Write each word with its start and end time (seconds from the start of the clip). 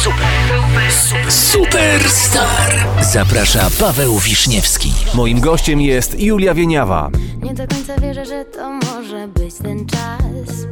Super, 0.00 0.90
super, 0.90 1.32
superstar. 1.32 2.86
Zaprasza 3.12 3.70
Paweł 3.80 4.18
Wiśniewski. 4.18 4.92
Moim 5.14 5.40
gościem 5.40 5.80
jest 5.80 6.20
Julia 6.20 6.54
Wieniawa. 6.54 7.10
Nie 7.42 7.54
do 7.54 7.66
końca 7.68 7.96
wierzę, 8.00 8.26
że 8.26 8.44
to 8.44 8.70
może 8.70 9.28
być 9.28 9.54
ten 9.54 9.86
czas. 9.86 10.66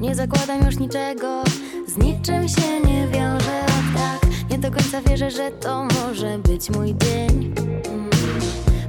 Nie 0.00 0.14
zakładam 0.14 0.66
już 0.66 0.78
niczego, 0.78 1.44
z 1.86 1.96
niczym 1.96 2.48
się 2.48 2.80
nie 2.86 3.08
wiążę 3.08 3.60
od 3.66 4.00
tak. 4.00 4.30
Nie 4.50 4.58
do 4.58 4.70
końca 4.70 5.00
wierzę, 5.02 5.30
że 5.30 5.50
to 5.50 5.84
może 5.84 6.38
być 6.38 6.70
mój 6.70 6.94
dzień. 6.94 7.54
Mm. 7.88 8.10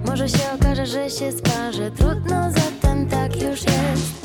Może 0.05 0.30
się 0.30 0.44
okaże, 0.59 0.86
że 0.86 1.09
się 1.09 1.31
sparzę, 1.31 1.91
trudno, 1.91 2.52
zatem 2.52 3.08
tak 3.09 3.41
już 3.41 3.61
jest. 3.61 4.20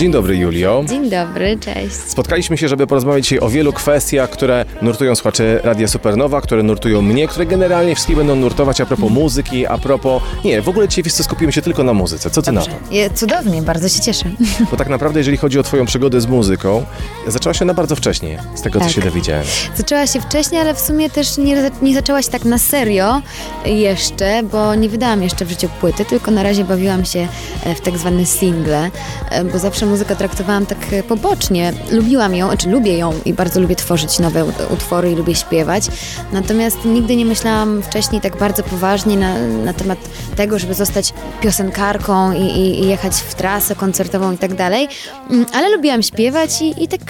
Dzień 0.00 0.12
dobry, 0.12 0.36
Julio. 0.36 0.84
Dzień 0.88 1.10
dobry, 1.10 1.58
cześć. 1.58 1.94
Spotkaliśmy 1.94 2.58
się, 2.58 2.68
żeby 2.68 2.86
porozmawiać 2.86 3.24
dzisiaj 3.24 3.38
o 3.38 3.48
wielu 3.48 3.72
kwestiach, 3.72 4.30
które 4.30 4.64
nurtują 4.82 5.14
słuchaczy 5.14 5.60
Radia 5.64 5.88
Supernowa, 5.88 6.40
które 6.40 6.62
nurtują 6.62 7.02
mnie, 7.02 7.28
które 7.28 7.46
generalnie 7.46 7.94
wszystkie 7.94 8.16
będą 8.16 8.36
nurtować 8.36 8.80
a 8.80 8.86
propos 8.86 9.10
muzyki, 9.10 9.66
a 9.66 9.78
propos... 9.78 10.22
Nie, 10.44 10.62
w 10.62 10.68
ogóle 10.68 10.88
dzisiaj 10.88 11.04
wszyscy 11.04 11.22
skupimy 11.22 11.52
się 11.52 11.62
tylko 11.62 11.84
na 11.84 11.92
muzyce. 11.92 12.30
Co 12.30 12.42
ty 12.42 12.52
na 12.52 12.62
to? 12.62 12.70
Je, 12.90 13.10
cudownie, 13.10 13.62
bardzo 13.62 13.88
się 13.88 14.00
cieszę. 14.00 14.24
Bo 14.70 14.76
tak 14.76 14.88
naprawdę, 14.88 15.20
jeżeli 15.20 15.36
chodzi 15.36 15.58
o 15.58 15.62
twoją 15.62 15.86
przygodę 15.86 16.20
z 16.20 16.26
muzyką, 16.26 16.84
zaczęła 17.26 17.54
się 17.54 17.64
na 17.64 17.74
bardzo 17.74 17.96
wcześnie, 17.96 18.42
z 18.54 18.62
tego, 18.62 18.78
co 18.78 18.84
Tak. 18.84 18.94
się 18.94 19.00
dowiedziałem. 19.00 19.44
Zaczęła 19.76 20.06
się 20.06 20.20
wcześniej, 20.20 20.60
ale 20.60 20.74
w 20.74 20.80
sumie 20.80 21.10
też 21.10 21.38
nie, 21.38 21.70
nie 21.82 21.94
zaczęła 21.94 22.22
się 22.22 22.30
tak 22.30 22.44
na 22.44 22.58
serio 22.58 23.22
jeszcze, 23.66 24.42
bo 24.42 24.74
nie 24.74 24.88
wydałam 24.88 25.22
jeszcze 25.22 25.44
w 25.44 25.48
życiu 25.50 25.68
płyty, 25.80 26.04
tylko 26.04 26.30
na 26.30 26.42
razie 26.42 26.64
bawiłam 26.64 27.04
się 27.04 27.28
e, 27.64 27.74
w 27.74 27.80
tak 27.80 27.98
zwane 27.98 28.26
single, 28.26 28.90
e, 29.30 29.44
bo 29.44 29.58
zawsze 29.58 29.89
muzykę 29.90 30.16
traktowałam 30.16 30.66
tak 30.66 30.78
e, 30.92 31.02
pobocznie. 31.02 31.72
Lubiłam 31.90 32.34
ją, 32.34 32.56
czy 32.56 32.70
lubię 32.70 32.98
ją 32.98 33.12
i 33.24 33.34
bardzo 33.34 33.60
lubię 33.60 33.76
tworzyć 33.76 34.18
nowe 34.18 34.44
ut- 34.44 34.72
utwory 34.72 35.12
i 35.12 35.14
lubię 35.14 35.34
śpiewać. 35.34 35.84
Natomiast 36.32 36.84
nigdy 36.84 37.16
nie 37.16 37.24
myślałam 37.26 37.82
wcześniej 37.82 38.20
tak 38.20 38.36
bardzo 38.36 38.62
poważnie 38.62 39.16
na, 39.16 39.38
na 39.38 39.72
temat 39.72 39.98
tego, 40.36 40.58
żeby 40.58 40.74
zostać 40.74 41.12
piosenkarką 41.40 42.32
i, 42.32 42.40
i, 42.42 42.82
i 42.82 42.86
jechać 42.86 43.12
w 43.14 43.34
trasę 43.34 43.76
koncertową 43.76 44.32
i 44.32 44.38
tak 44.38 44.54
dalej. 44.54 44.88
Mm, 45.30 45.46
Ale 45.52 45.76
lubiłam 45.76 46.02
śpiewać 46.02 46.62
i, 46.62 46.84
i 46.84 46.88
tak 46.88 47.00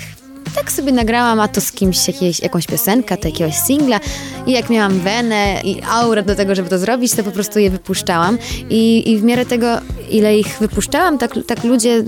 tak 0.54 0.72
sobie 0.72 0.92
nagrałam, 0.92 1.40
a 1.40 1.48
to 1.48 1.60
z 1.60 1.72
kimś 1.72 2.08
jakieś, 2.08 2.40
jakąś 2.40 2.66
piosenkę, 2.66 3.16
to 3.16 3.28
jakiegoś 3.28 3.54
singla 3.54 4.00
i 4.46 4.52
jak 4.52 4.70
miałam 4.70 5.00
wenę 5.00 5.60
i 5.64 5.82
aurę 5.90 6.22
do 6.22 6.34
tego, 6.34 6.54
żeby 6.54 6.68
to 6.68 6.78
zrobić, 6.78 7.14
to 7.14 7.22
po 7.22 7.30
prostu 7.30 7.58
je 7.58 7.70
wypuszczałam 7.70 8.38
i, 8.70 9.12
i 9.12 9.18
w 9.18 9.22
miarę 9.22 9.46
tego, 9.46 9.66
ile 10.10 10.38
ich 10.38 10.58
wypuszczałam, 10.60 11.18
tak, 11.18 11.34
tak 11.46 11.64
ludzie 11.64 12.04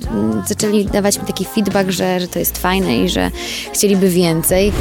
zaczęli 0.49 0.85
dawać 0.85 1.19
mi 1.19 1.27
taki 1.27 1.45
feedback, 1.45 1.91
że, 1.91 2.21
że 2.21 2.29
to 2.29 2.39
jest 2.39 2.59
fajne 2.59 2.99
i 2.99 3.09
że 3.09 3.31
chcieliby 3.73 4.09
więcej. 4.09 4.73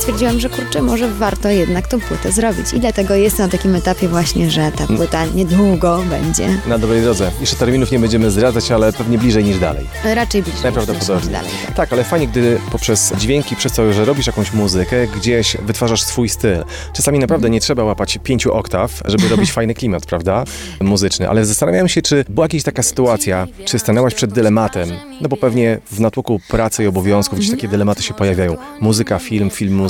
Stwierdziłam, 0.00 0.40
że 0.40 0.48
kurczę, 0.48 0.82
może 0.82 1.08
warto 1.08 1.48
jednak 1.48 1.88
tą 1.88 2.00
płytę 2.00 2.32
zrobić. 2.32 2.72
I 2.72 2.80
dlatego 2.80 3.14
jestem 3.14 3.46
na 3.46 3.52
takim 3.52 3.74
etapie 3.74 4.08
właśnie, 4.08 4.50
że 4.50 4.72
ta 4.76 4.86
płyta 4.86 5.26
niedługo 5.26 6.02
będzie. 6.10 6.48
Na 6.66 6.78
dobrej 6.78 7.02
drodze. 7.02 7.30
Jeszcze 7.40 7.56
terminów 7.56 7.90
nie 7.90 7.98
będziemy 7.98 8.30
zdradzać, 8.30 8.70
ale 8.72 8.92
pewnie 8.92 9.18
bliżej 9.18 9.44
niż 9.44 9.58
dalej. 9.58 9.86
Raczej 10.04 10.42
bliżej. 10.42 10.62
Najprawdopodobniej. 10.62 11.16
niż 11.24 11.32
dalej. 11.32 11.50
Tak. 11.66 11.74
Tak, 11.76 11.92
ale 11.92 12.04
fajnie, 12.04 12.26
gdy 12.28 12.58
poprzez 12.72 13.12
dźwięki, 13.18 13.56
przez 13.56 13.72
to, 13.72 13.92
że 13.92 14.04
robisz 14.04 14.26
jakąś 14.26 14.52
muzykę, 14.52 15.06
gdzieś 15.06 15.56
wytwarzasz 15.56 16.02
swój 16.02 16.28
styl. 16.28 16.64
Czasami 16.92 17.18
naprawdę 17.18 17.50
nie 17.50 17.60
trzeba 17.60 17.84
łapać 17.84 18.18
pięciu 18.22 18.52
oktaw, 18.52 19.02
żeby 19.04 19.28
robić 19.28 19.52
fajny 19.60 19.74
klimat, 19.74 20.06
prawda? 20.06 20.44
Muzyczny. 20.80 21.28
Ale 21.28 21.44
zastanawiam 21.44 21.88
się, 21.88 22.02
czy 22.02 22.24
była 22.28 22.44
jakaś 22.44 22.62
taka 22.62 22.82
sytuacja, 22.82 23.46
czy 23.64 23.78
stanęłaś 23.78 24.14
przed 24.14 24.32
dylematem, 24.32 24.88
no 25.20 25.28
bo 25.28 25.36
pewnie 25.36 25.78
w 25.90 26.00
natłoku 26.00 26.40
pracy 26.48 26.84
i 26.84 26.86
obowiązków 26.86 27.38
gdzieś 27.38 27.50
takie 27.50 27.68
dylematy 27.68 28.02
się 28.02 28.14
pojawiają. 28.14 28.56
Muzyka, 28.80 29.18
film, 29.18 29.50
film, 29.50 29.74
muzyka, 29.74 29.89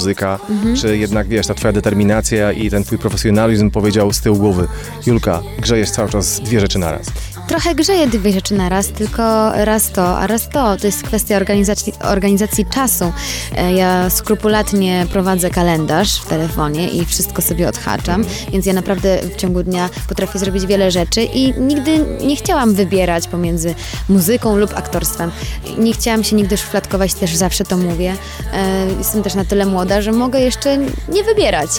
czy 0.77 0.97
jednak, 0.97 1.28
wiesz, 1.28 1.47
ta 1.47 1.55
twoja 1.55 1.72
determinacja 1.72 2.53
i 2.53 2.71
ten 2.71 2.84
twój 2.84 2.99
profesjonalizm 2.99 3.71
powiedział 3.71 4.12
z 4.12 4.21
tyłu 4.21 4.37
głowy, 4.37 4.69
Julka, 5.06 5.43
grzejesz 5.59 5.91
cały 5.91 6.09
czas 6.09 6.41
dwie 6.41 6.61
rzeczy 6.61 6.78
naraz. 6.78 7.06
Trochę 7.49 7.75
grzeję 7.75 8.06
dwie 8.06 8.33
rzeczy 8.33 8.55
na 8.55 8.69
raz, 8.69 8.89
tylko 8.89 9.51
raz 9.65 9.91
to, 9.91 10.19
a 10.19 10.27
raz 10.27 10.49
to. 10.49 10.77
To 10.77 10.87
jest 10.87 11.03
kwestia 11.03 11.37
organizacji, 11.37 11.93
organizacji 12.03 12.67
czasu. 12.67 13.12
E, 13.56 13.73
Ja 13.73 14.11
skrupulatnie 14.11 15.06
prowadzę 15.12 15.50
kalendarz 15.50 16.21
w 16.21 16.27
telefonie 16.27 16.89
i 16.89 17.05
wszystko 17.05 17.43
sobie 17.43 17.69
odhaczam, 17.69 18.25
więc 18.53 18.67
ja 18.67 18.73
naprawdę 18.73 19.19
w 19.23 19.37
ciągu 19.37 19.62
dnia 19.62 19.89
potrafię 20.09 20.39
zrobić 20.39 20.67
wiele 20.67 20.91
rzeczy 20.91 21.23
i 21.23 21.55
nigdy 21.61 21.99
nie 22.21 22.37
chciałam 22.37 22.75
wybierać 22.75 23.29
pomiędzy 23.29 23.75
muzyką 24.09 24.56
lub 24.56 24.77
aktorstwem. 24.79 25.31
Nie 25.79 25.93
chciałam 25.93 26.25
się 26.25 26.37
nigdy 26.37 26.56
szufladkować, 26.56 27.15
też 27.15 27.37
zawsze 27.37 27.65
to 27.65 27.77
mówię. 27.77 28.15
E, 28.53 28.87
Jestem 28.99 29.23
też 29.23 29.34
na 29.34 29.45
tyle 29.45 29.67
młoda, 29.67 30.03
że 30.03 30.12
mogę 30.12 30.41
jeszcze 30.41 30.77
nie 31.09 31.25
wybierać. 31.25 31.71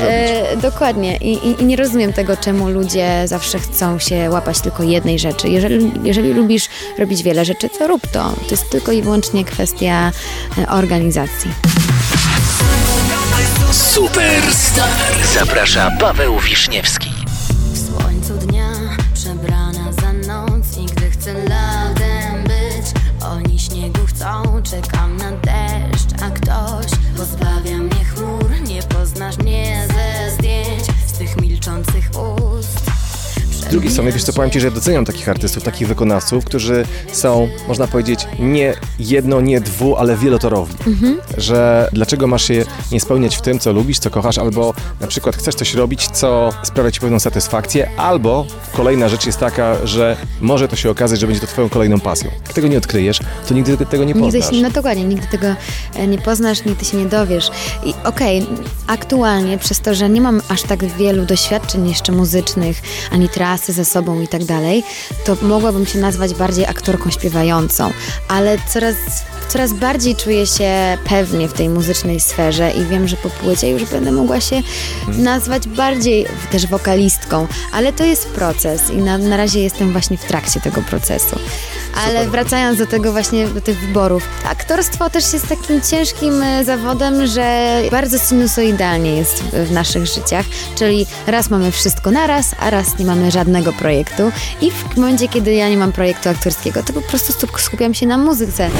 E, 0.00 0.56
dokładnie. 0.56 1.16
I, 1.16 1.32
i, 1.48 1.62
I 1.62 1.64
nie 1.64 1.76
rozumiem 1.76 2.12
tego, 2.12 2.36
czemu 2.36 2.68
ludzie 2.68 3.22
zawsze 3.26 3.58
chcą 3.58 3.98
się 3.98 4.30
łapać 4.30 4.60
tylko 4.60 4.82
jednej 4.82 5.13
rzeczy. 5.18 5.48
Jeżeli, 5.48 5.92
jeżeli 6.02 6.32
lubisz 6.32 6.68
robić 6.98 7.22
wiele 7.22 7.44
rzeczy, 7.44 7.68
to 7.78 7.86
rób 7.86 8.06
to. 8.06 8.32
To 8.32 8.50
jest 8.50 8.70
tylko 8.70 8.92
i 8.92 9.02
wyłącznie 9.02 9.44
kwestia 9.44 10.12
e, 10.58 10.68
organizacji. 10.68 11.50
Superstar. 13.72 14.88
Zaprasza 15.34 15.90
Paweł 16.00 16.38
Wiśniewski. 16.38 17.13
Drugiej 33.74 33.92
strony, 33.92 34.12
wiesz 34.12 34.24
co, 34.24 34.32
powiem 34.32 34.50
Ci, 34.50 34.60
że 34.60 34.70
doceniam 34.70 35.04
takich 35.04 35.28
artystów, 35.28 35.62
takich 35.62 35.88
wykonawców, 35.88 36.44
którzy 36.44 36.86
są, 37.12 37.48
można 37.68 37.86
powiedzieć, 37.86 38.26
nie 38.38 38.74
jedno, 38.98 39.40
nie 39.40 39.60
dwu, 39.60 39.96
ale 39.96 40.16
wielotorowi. 40.16 40.74
Że 41.36 41.88
dlaczego 41.92 42.26
masz 42.26 42.44
się 42.44 42.64
nie 42.92 43.00
spełniać 43.00 43.36
w 43.36 43.40
tym, 43.40 43.58
co 43.58 43.72
lubisz, 43.72 43.98
co 43.98 44.10
kochasz, 44.10 44.38
albo 44.38 44.74
na 45.00 45.06
przykład 45.06 45.36
chcesz 45.36 45.54
coś 45.54 45.74
robić, 45.74 46.08
co 46.08 46.50
sprawia 46.62 46.90
Ci 46.90 47.00
pewną 47.00 47.18
satysfakcję, 47.18 47.90
albo 47.96 48.46
kolejna 48.72 49.08
rzecz 49.08 49.26
jest 49.26 49.38
taka, 49.38 49.86
że 49.86 50.16
może 50.40 50.68
to 50.68 50.76
się 50.76 50.90
okazać, 50.90 51.20
że 51.20 51.26
będzie 51.26 51.40
to 51.40 51.46
Twoją 51.46 51.68
kolejną 51.68 52.00
pasją. 52.00 52.30
Jak 52.46 52.52
tego 52.52 52.68
nie 52.68 52.78
odkryjesz, 52.78 53.20
to 53.48 53.54
nigdy 53.54 53.76
tego 53.76 54.04
nie 54.04 54.14
Nigdy 54.14 54.38
poznasz. 54.38 54.56
się, 54.56 54.62
no 54.62 54.70
dokładnie, 54.70 55.04
nigdy 55.04 55.26
tego 55.26 55.46
e, 55.94 56.06
nie 56.06 56.18
poznasz, 56.18 56.64
nigdy 56.64 56.84
się 56.84 56.96
nie 56.96 57.06
dowiesz. 57.06 57.50
I 57.84 57.94
okej, 58.04 58.46
aktualnie 58.86 59.58
przez 59.58 59.80
to, 59.80 59.94
że 59.94 60.08
nie 60.08 60.20
mam 60.20 60.40
aż 60.48 60.62
tak 60.62 60.84
wielu 60.84 61.26
doświadczeń 61.26 61.88
jeszcze 61.88 62.12
muzycznych, 62.12 62.82
ani 63.12 63.28
ze 63.72 63.84
sobą 63.84 64.20
i 64.20 64.28
tak 64.28 64.44
dalej, 64.44 64.84
to 65.24 65.36
mogłabym 65.42 65.86
się 65.86 65.98
nazwać 65.98 66.34
bardziej 66.34 66.66
aktorką 66.66 67.10
śpiewającą, 67.10 67.92
ale 68.28 68.58
coraz, 68.68 68.94
coraz 69.48 69.72
bardziej 69.72 70.16
czuję 70.16 70.46
się 70.46 70.98
pewnie 71.08 71.48
w 71.48 71.52
tej 71.52 71.68
muzycznej 71.68 72.20
sferze 72.20 72.70
i 72.70 72.84
wiem, 72.84 73.08
że 73.08 73.16
po 73.16 73.30
płycie 73.30 73.70
już 73.70 73.84
będę 73.84 74.12
mogła 74.12 74.40
się 74.40 74.62
nazwać 75.08 75.68
bardziej 75.68 76.26
też 76.50 76.66
wokalistką, 76.66 77.46
ale 77.72 77.92
to 77.92 78.04
jest 78.04 78.26
proces 78.26 78.90
i 78.90 78.96
na, 78.96 79.18
na 79.18 79.36
razie 79.36 79.60
jestem 79.60 79.92
właśnie 79.92 80.18
w 80.18 80.24
trakcie 80.24 80.60
tego 80.60 80.82
procesu. 80.82 81.38
Ale 81.96 82.26
wracając 82.28 82.78
do 82.78 82.86
tego 82.86 83.12
właśnie, 83.12 83.48
do 83.48 83.60
tych 83.60 83.80
wyborów. 83.80 84.22
Aktorstwo 84.50 85.10
też 85.10 85.32
jest 85.32 85.48
takim 85.48 85.80
ciężkim 85.80 86.42
e, 86.42 86.64
zawodem, 86.64 87.26
że 87.26 87.80
bardzo 87.90 88.18
sinusoidalnie 88.18 89.16
jest 89.16 89.42
w, 89.42 89.72
naszych 89.72 90.06
życiach, 90.06 90.46
czyli 90.78 91.06
raz 91.26 91.50
mamy 91.50 91.72
wszystko 91.72 92.10
naraz, 92.10 92.54
a 92.58 92.70
raz 92.70 92.98
nie 92.98 93.04
mamy 93.04 93.30
żadnego 93.30 93.72
projektu 93.72 94.32
i 94.60 94.70
w 94.70 94.96
momencie, 94.96 95.28
kiedy 95.28 95.54
ja 95.54 95.68
nie 95.68 95.76
mam 95.76 95.92
projektu 95.92 96.28
aktorskiego, 96.28 96.82
to 96.82 96.92
po 96.92 97.00
prostu 97.02 97.32
skup- 97.32 97.60
skupiam 97.60 97.94
się 97.94 98.06
na 98.06 98.18
muzyce. 98.18 98.70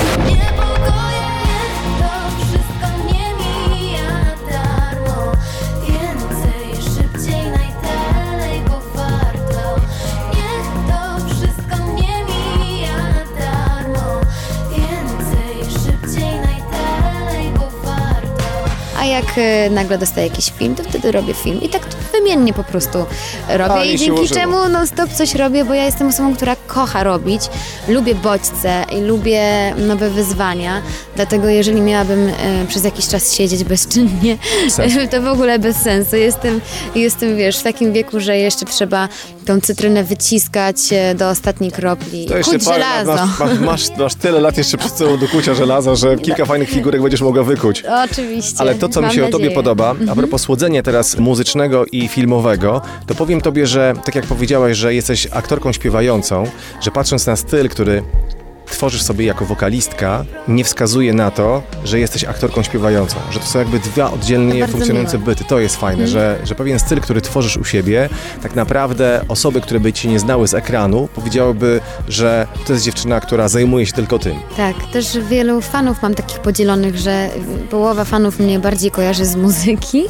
Nagle 19.70 19.98
dostaję 19.98 20.26
jakiś 20.26 20.50
film, 20.50 20.74
to 20.74 20.82
wtedy 20.82 21.12
robię 21.12 21.34
film. 21.34 21.62
I 21.62 21.68
tak 21.68 21.86
wymiennie 22.18 22.52
po 22.52 22.64
prostu 22.64 22.98
robię. 23.48 23.74
A, 23.74 23.84
i 23.84 23.98
dzięki 23.98 24.28
czemu 24.28 24.68
non 24.68 24.86
stop 24.86 25.10
coś 25.12 25.34
robię, 25.34 25.64
bo 25.64 25.74
ja 25.74 25.84
jestem 25.84 26.08
osobą, 26.08 26.34
która 26.34 26.56
kocha 26.66 27.04
robić. 27.04 27.42
Lubię 27.88 28.14
bodźce 28.14 28.84
i 28.92 29.00
lubię 29.00 29.74
nowe 29.78 30.10
wyzwania. 30.10 30.82
Dlatego 31.16 31.48
jeżeli 31.48 31.80
miałabym 31.80 32.28
e, 32.28 32.32
przez 32.68 32.84
jakiś 32.84 33.08
czas 33.08 33.32
siedzieć 33.34 33.64
bezczynnie, 33.64 34.38
Sens. 34.68 34.92
to 35.10 35.22
w 35.22 35.26
ogóle 35.28 35.58
bez 35.58 35.76
sensu. 35.76 36.16
Jestem, 36.16 36.60
jestem, 36.94 37.36
wiesz, 37.36 37.58
w 37.58 37.62
takim 37.62 37.92
wieku, 37.92 38.20
że 38.20 38.38
jeszcze 38.38 38.66
trzeba 38.66 39.08
tą 39.46 39.60
cytrynę 39.60 40.04
wyciskać 40.04 40.76
e, 40.92 41.14
do 41.14 41.30
ostatniej 41.30 41.72
kropli. 41.72 42.26
To 42.26 42.36
jeszcze 42.38 42.52
Kuć 42.52 42.64
parę 42.64 42.84
żelazo. 42.84 43.26
masz, 43.38 43.58
masz, 43.60 43.98
masz 43.98 44.14
tyle 44.14 44.40
lat 44.40 44.58
jeszcze 44.58 44.78
przed 44.78 44.92
sobą 44.92 45.18
do 45.18 45.28
kucia 45.28 45.54
żelaza, 45.54 45.94
że 45.94 46.16
kilka 46.26 46.44
fajnych 46.44 46.70
figurek 46.70 47.02
będziesz 47.02 47.20
mogła 47.20 47.42
wykuć. 47.42 47.84
Oczywiście. 48.04 48.56
Ale 48.58 48.74
to, 48.74 48.88
co 48.88 49.02
mi 49.02 49.12
się 49.12 49.22
o 49.22 49.26
tobie 49.26 49.44
nadzieję. 49.44 49.54
podoba, 49.54 49.94
a 50.10 50.14
propos 50.14 50.42
słodzenia 50.42 50.82
teraz 50.82 51.18
muzycznego 51.18 51.84
i 51.92 52.03
filmowego, 52.08 52.80
to 53.06 53.14
powiem 53.14 53.40
tobie, 53.40 53.66
że 53.66 53.94
tak 54.04 54.14
jak 54.14 54.26
powiedziałaś, 54.26 54.76
że 54.76 54.94
jesteś 54.94 55.28
aktorką 55.32 55.72
śpiewającą, 55.72 56.44
że 56.80 56.90
patrząc 56.90 57.26
na 57.26 57.36
styl, 57.36 57.68
który 57.68 58.02
tworzysz 58.74 59.02
sobie 59.02 59.24
jako 59.26 59.44
wokalistka, 59.44 60.24
nie 60.48 60.64
wskazuje 60.64 61.12
na 61.12 61.30
to, 61.30 61.62
że 61.84 62.00
jesteś 62.00 62.24
aktorką 62.24 62.62
śpiewającą, 62.62 63.16
że 63.30 63.40
to 63.40 63.46
są 63.46 63.58
jakby 63.58 63.78
dwa 63.78 64.10
oddzielnie 64.12 64.68
funkcjonujące 64.68 65.18
miłe. 65.18 65.30
byty. 65.30 65.44
To 65.44 65.58
jest 65.58 65.76
fajne, 65.76 66.08
że, 66.08 66.38
że 66.44 66.54
pewien 66.54 66.78
styl, 66.78 67.00
który 67.00 67.20
tworzysz 67.20 67.56
u 67.56 67.64
siebie, 67.64 68.08
tak 68.42 68.54
naprawdę 68.54 69.24
osoby, 69.28 69.60
które 69.60 69.80
by 69.80 69.92
cię 69.92 70.08
nie 70.08 70.18
znały 70.18 70.48
z 70.48 70.54
ekranu, 70.54 71.08
powiedziałyby, 71.14 71.80
że 72.08 72.46
to 72.66 72.72
jest 72.72 72.84
dziewczyna, 72.84 73.20
która 73.20 73.48
zajmuje 73.48 73.86
się 73.86 73.92
tylko 73.92 74.18
tym. 74.18 74.34
Tak, 74.56 74.76
też 74.92 75.18
wielu 75.30 75.60
fanów 75.60 76.02
mam 76.02 76.14
takich 76.14 76.38
podzielonych, 76.38 76.96
że 76.98 77.28
połowa 77.70 78.04
fanów 78.04 78.38
mnie 78.40 78.58
bardziej 78.58 78.90
kojarzy 78.90 79.24
z 79.24 79.36
muzyki 79.36 80.04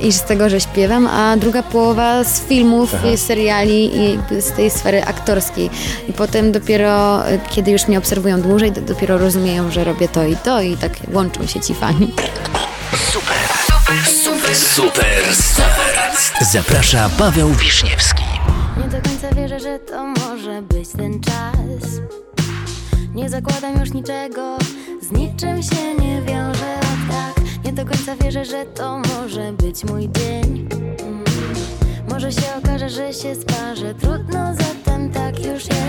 i 0.00 0.12
z 0.12 0.22
tego, 0.22 0.48
że 0.48 0.60
śpiewam, 0.60 1.06
a 1.06 1.36
druga 1.36 1.62
połowa 1.62 2.24
z 2.24 2.40
filmów, 2.40 2.94
i 3.14 3.18
seriali 3.18 3.96
i 3.96 4.18
z 4.40 4.52
tej 4.52 4.70
sfery 4.70 5.04
aktorskiej. 5.04 5.70
I 6.08 6.12
potem 6.12 6.52
dopiero, 6.52 7.20
y, 7.30 7.40
kiedy 7.50 7.70
już 7.70 7.88
mnie 7.88 7.98
obserwują 8.06 8.40
dłużej, 8.40 8.72
to 8.72 8.80
dopiero 8.80 9.18
rozumieją, 9.18 9.70
że 9.70 9.84
robię 9.84 10.08
to 10.08 10.24
i 10.24 10.36
to 10.36 10.60
i 10.60 10.76
tak 10.76 10.92
łączą 11.12 11.46
się 11.46 11.60
ci 11.60 11.74
fani. 11.74 12.12
Superstar. 14.54 15.70
Zaprasza 16.52 17.10
Paweł 17.18 17.48
Wiśniewski. 17.48 18.22
Nie 18.76 18.88
do 18.88 19.08
końca 19.08 19.34
wierzę, 19.34 19.60
że 19.60 19.78
to 19.78 20.04
może 20.04 20.62
być 20.62 20.88
ten 20.88 21.20
czas. 21.20 22.00
Nie 23.14 23.30
zakładam 23.30 23.80
już 23.80 23.92
niczego, 23.92 24.58
z 25.02 25.10
niczym 25.10 25.62
się 25.62 25.94
nie 25.94 26.22
wiążę 26.22 26.80
tak. 27.10 27.44
Nie 27.64 27.72
do 27.72 27.84
końca 27.84 28.16
wierzę, 28.16 28.44
że 28.44 28.64
to 28.64 28.98
może 28.98 29.52
być 29.52 29.84
mój 29.84 30.08
dzień. 30.12 30.68
Mm. 30.72 31.24
Może 32.10 32.32
się 32.32 32.54
okaże, 32.64 32.90
że 32.90 33.12
się 33.12 33.34
sparzę, 33.34 33.94
trudno, 33.94 34.54
zatem 34.54 35.10
tak 35.10 35.38
już 35.44 35.64
jest. 35.64 35.85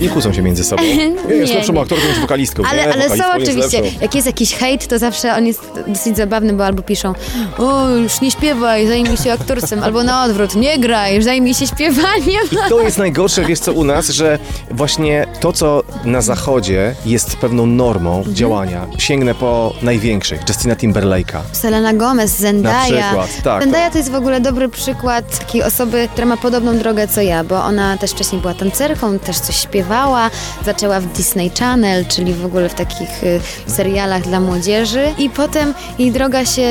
Nie 0.00 0.08
kłócą 0.08 0.32
się 0.32 0.42
między 0.42 0.64
sobą. 0.64 0.82
Ja 1.28 1.34
jest 1.34 1.52
Nie, 1.52 1.56
lepszą 1.58 1.72
nie. 1.72 1.80
aktorką 1.80 2.08
niż 2.08 2.20
wokalistką. 2.20 2.62
Ale, 2.70 2.82
nie, 2.86 2.92
ale 2.92 3.02
są 3.02 3.16
wokalistką 3.16 3.38
jest 3.38 3.48
oczywiście, 3.48 3.80
lepszą. 3.82 3.98
jak 4.02 4.14
jest 4.14 4.26
jakiś 4.26 4.54
hejt, 4.54 4.86
to 4.86 4.98
zawsze 4.98 5.34
on 5.36 5.46
jest 5.46 5.60
dosyć 5.86 6.16
zabawny, 6.16 6.52
bo 6.52 6.64
albo 6.66 6.82
piszą 6.82 7.12
o, 7.58 7.88
już 7.88 8.20
nie 8.20 8.30
śpiewaj, 8.30 8.86
zajmij 8.86 9.16
się 9.16 9.32
aktorstwem, 9.32 9.82
albo 9.84 10.02
na 10.02 10.24
odwrót, 10.24 10.54
nie 10.54 10.78
graj, 10.78 11.22
zajmij 11.22 11.54
się 11.54 11.66
śpiewaniem. 11.66 12.42
To 12.68 12.80
jest 12.80 12.98
najgorsze, 12.98 13.44
wiesz 13.44 13.58
co, 13.58 13.72
u 13.72 13.84
nas, 13.84 14.08
że 14.08 14.38
właśnie 14.70 15.26
to, 15.40 15.52
co 15.52 15.82
na 16.04 16.20
zachodzie 16.22 16.94
jest 17.06 17.36
pewną 17.36 17.66
normą 17.66 18.16
Mhm. 18.18 18.34
działania. 18.36 18.86
Sięgnę 18.98 19.34
po 19.34 19.72
największych, 19.82 20.40
Justina 20.48 20.74
Timberlake'a. 20.74 21.38
Selena 21.52 21.92
Gomez, 21.92 22.30
Zendaya. 22.38 22.92
Na 22.92 23.02
przykład, 23.02 23.42
tak. 23.44 23.62
Zendaya 23.62 23.90
to 23.92 23.98
jest 23.98 24.10
w 24.10 24.14
ogóle 24.14 24.40
dobry 24.40 24.68
przykład 24.68 25.38
takiej 25.38 25.62
osoby, 25.62 26.08
która 26.12 26.26
ma 26.26 26.36
podobną 26.36 26.78
drogę 26.78 27.08
co 27.08 27.20
ja, 27.22 27.44
bo 27.44 27.64
ona 27.64 27.96
też 27.98 28.10
wcześniej 28.10 28.40
była 28.40 28.54
tancerką, 28.54 29.18
też 29.18 29.38
coś 29.38 29.56
śpiewała, 29.90 30.30
zaczęła 30.64 31.00
w 31.00 31.06
Disney 31.06 31.50
Channel, 31.58 32.06
czyli 32.06 32.34
w 32.34 32.44
ogóle 32.44 32.68
w 32.68 32.74
takich 32.74 33.24
y, 33.24 33.40
serialach 33.66 34.22
dla 34.22 34.40
młodzieży 34.40 35.04
i 35.18 35.30
potem 35.30 35.74
jej 35.98 36.12
droga 36.12 36.44
się 36.44 36.62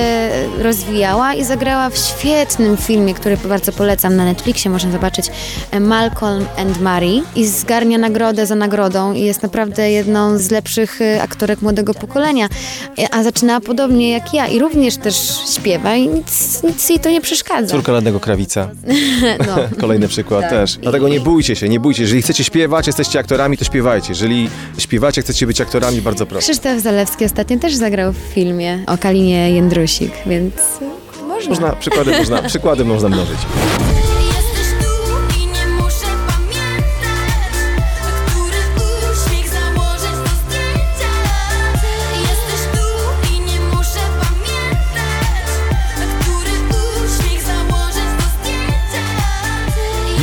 y, 0.60 0.64
rozwijała 0.64 1.34
i 1.34 1.46
zagrała 1.46 1.90
w 1.90 1.98
świetnym 1.98 2.78
filmie, 2.78 3.14
który 3.14 3.38
bardzo 3.38 3.72
polecam 3.72 4.16
na 4.16 4.26
Netflixie, 4.26 4.72
można 4.72 4.92
zobaczyć 4.92 5.26
e, 5.72 5.80
Malcolm 5.80 6.46
and 6.58 6.82
Mary 6.82 7.22
i 7.36 7.48
zgarnia 7.48 7.98
nagrodę 7.98 8.46
za 8.46 8.56
nagrodą 8.56 9.14
i 9.14 9.22
jest 9.22 9.44
naprawdę 9.44 9.92
jedną 9.92 10.38
z 10.38 10.52
lepszych 10.52 11.02
y, 11.02 11.22
aktorek 11.22 11.62
młodego 11.62 11.94
pokolenia, 11.94 12.50
E, 13.00 13.14
a 13.14 13.24
zaczynała 13.24 13.60
podobnie 13.60 14.10
jak 14.12 14.34
ja 14.34 14.48
i 14.48 14.60
również 14.60 14.98
też 14.98 15.16
śpiewa 15.56 15.96
i 15.96 16.08
nic, 16.08 16.64
nic 16.64 16.90
jej 16.90 17.00
to 17.00 17.10
nie 17.10 17.22
przeszkadza. 17.22 17.76
Córka 17.76 17.92
Ladnego 17.92 18.20
Krawica. 18.20 18.70
No. 19.48 19.56
Kolejny 19.82 20.08
przykład 20.08 20.42
Tak. 20.42 20.50
też. 20.50 20.78
Dlatego 20.78 21.10
nie 21.10 21.20
bójcie 21.20 21.56
się, 21.56 21.70
nie 21.70 21.80
bójcie. 21.80 22.02
Jeżeli 22.02 22.22
chcecie 22.22 22.44
śpiewać, 22.44 22.88
jesteście 22.88 23.09
aktorami, 23.18 23.58
to 23.58 23.66
śpiewajcie. 23.66 24.10
Jeżeli 24.10 24.50
śpiewacie, 24.78 25.22
chcecie 25.22 25.48
być 25.48 25.62
aktorami, 25.62 26.02
bardzo 26.02 26.26
proszę. 26.26 26.44
Krzysztof 26.46 26.80
Zalewski 26.82 27.26
ostatnio 27.26 27.60
też 27.60 27.76
zagrał 27.76 28.14
w 28.14 28.18
filmie 28.18 28.84
o 28.88 28.98
Kalinie 28.98 29.52
Jędrusik, 29.52 30.12
więc 30.26 30.54
można. 31.22 31.50
Można, 31.50 31.72
przykłady 31.76 32.12
można, 32.18 32.42
przykłady 32.50 32.86
można 32.86 33.10
mnożyć. 33.10 33.38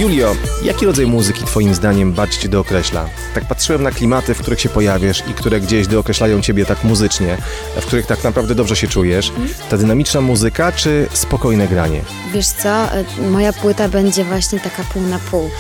Julio, 0.01 0.37
jaki 0.63 0.87
rodzaj 0.87 1.07
muzyki 1.07 1.45
twoim 1.45 1.75
zdaniem 1.75 2.13
bardziej 2.13 2.41
cię 2.41 2.49
dookreśla? 2.49 3.09
Tak 3.35 3.45
patrzyłem 3.45 3.83
na 3.83 3.91
klimaty, 3.91 4.35
w 4.35 4.39
których 4.39 4.61
się 4.61 4.69
pojawiasz 4.69 5.23
i 5.31 5.35
które 5.35 5.61
gdzieś 5.61 5.87
dookreślają 5.87 6.41
ciebie 6.41 6.67
tak 6.67 6.85
muzycznie, 6.85 7.39
w 7.77 7.87
których 7.87 8.07
tak 8.07 8.25
naprawdę 8.25 8.55
dobrze 8.55 8.77
się 8.77 8.89
czujesz. 8.89 9.33
Ta 9.71 9.77
dynamiczna 9.77 10.21
muzyka 10.21 10.73
czy 10.73 11.07
spokojne 11.13 11.69
granie? 11.69 12.01
Wiesz 12.33 12.47
co, 12.47 12.99
y, 13.19 13.31
moja 13.31 13.53
płyta 13.53 13.89
będzie 13.89 14.25
właśnie 14.25 14.61
taka 14.61 14.85
pół 14.85 15.03
na 15.03 15.19
pół. 15.19 15.51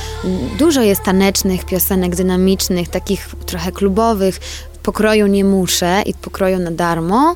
Dużo 0.58 0.82
jest 0.82 1.02
tanecznych 1.02 1.64
piosenek, 1.64 2.16
dynamicznych, 2.16 2.88
takich 2.88 3.28
trochę 3.46 3.72
klubowych, 3.72 4.40
pokroju 4.86 5.26
nie 5.26 5.44
muszę 5.44 6.02
i 6.06 6.14
pokroju 6.14 6.58
na 6.58 6.70
darmo. 6.70 7.34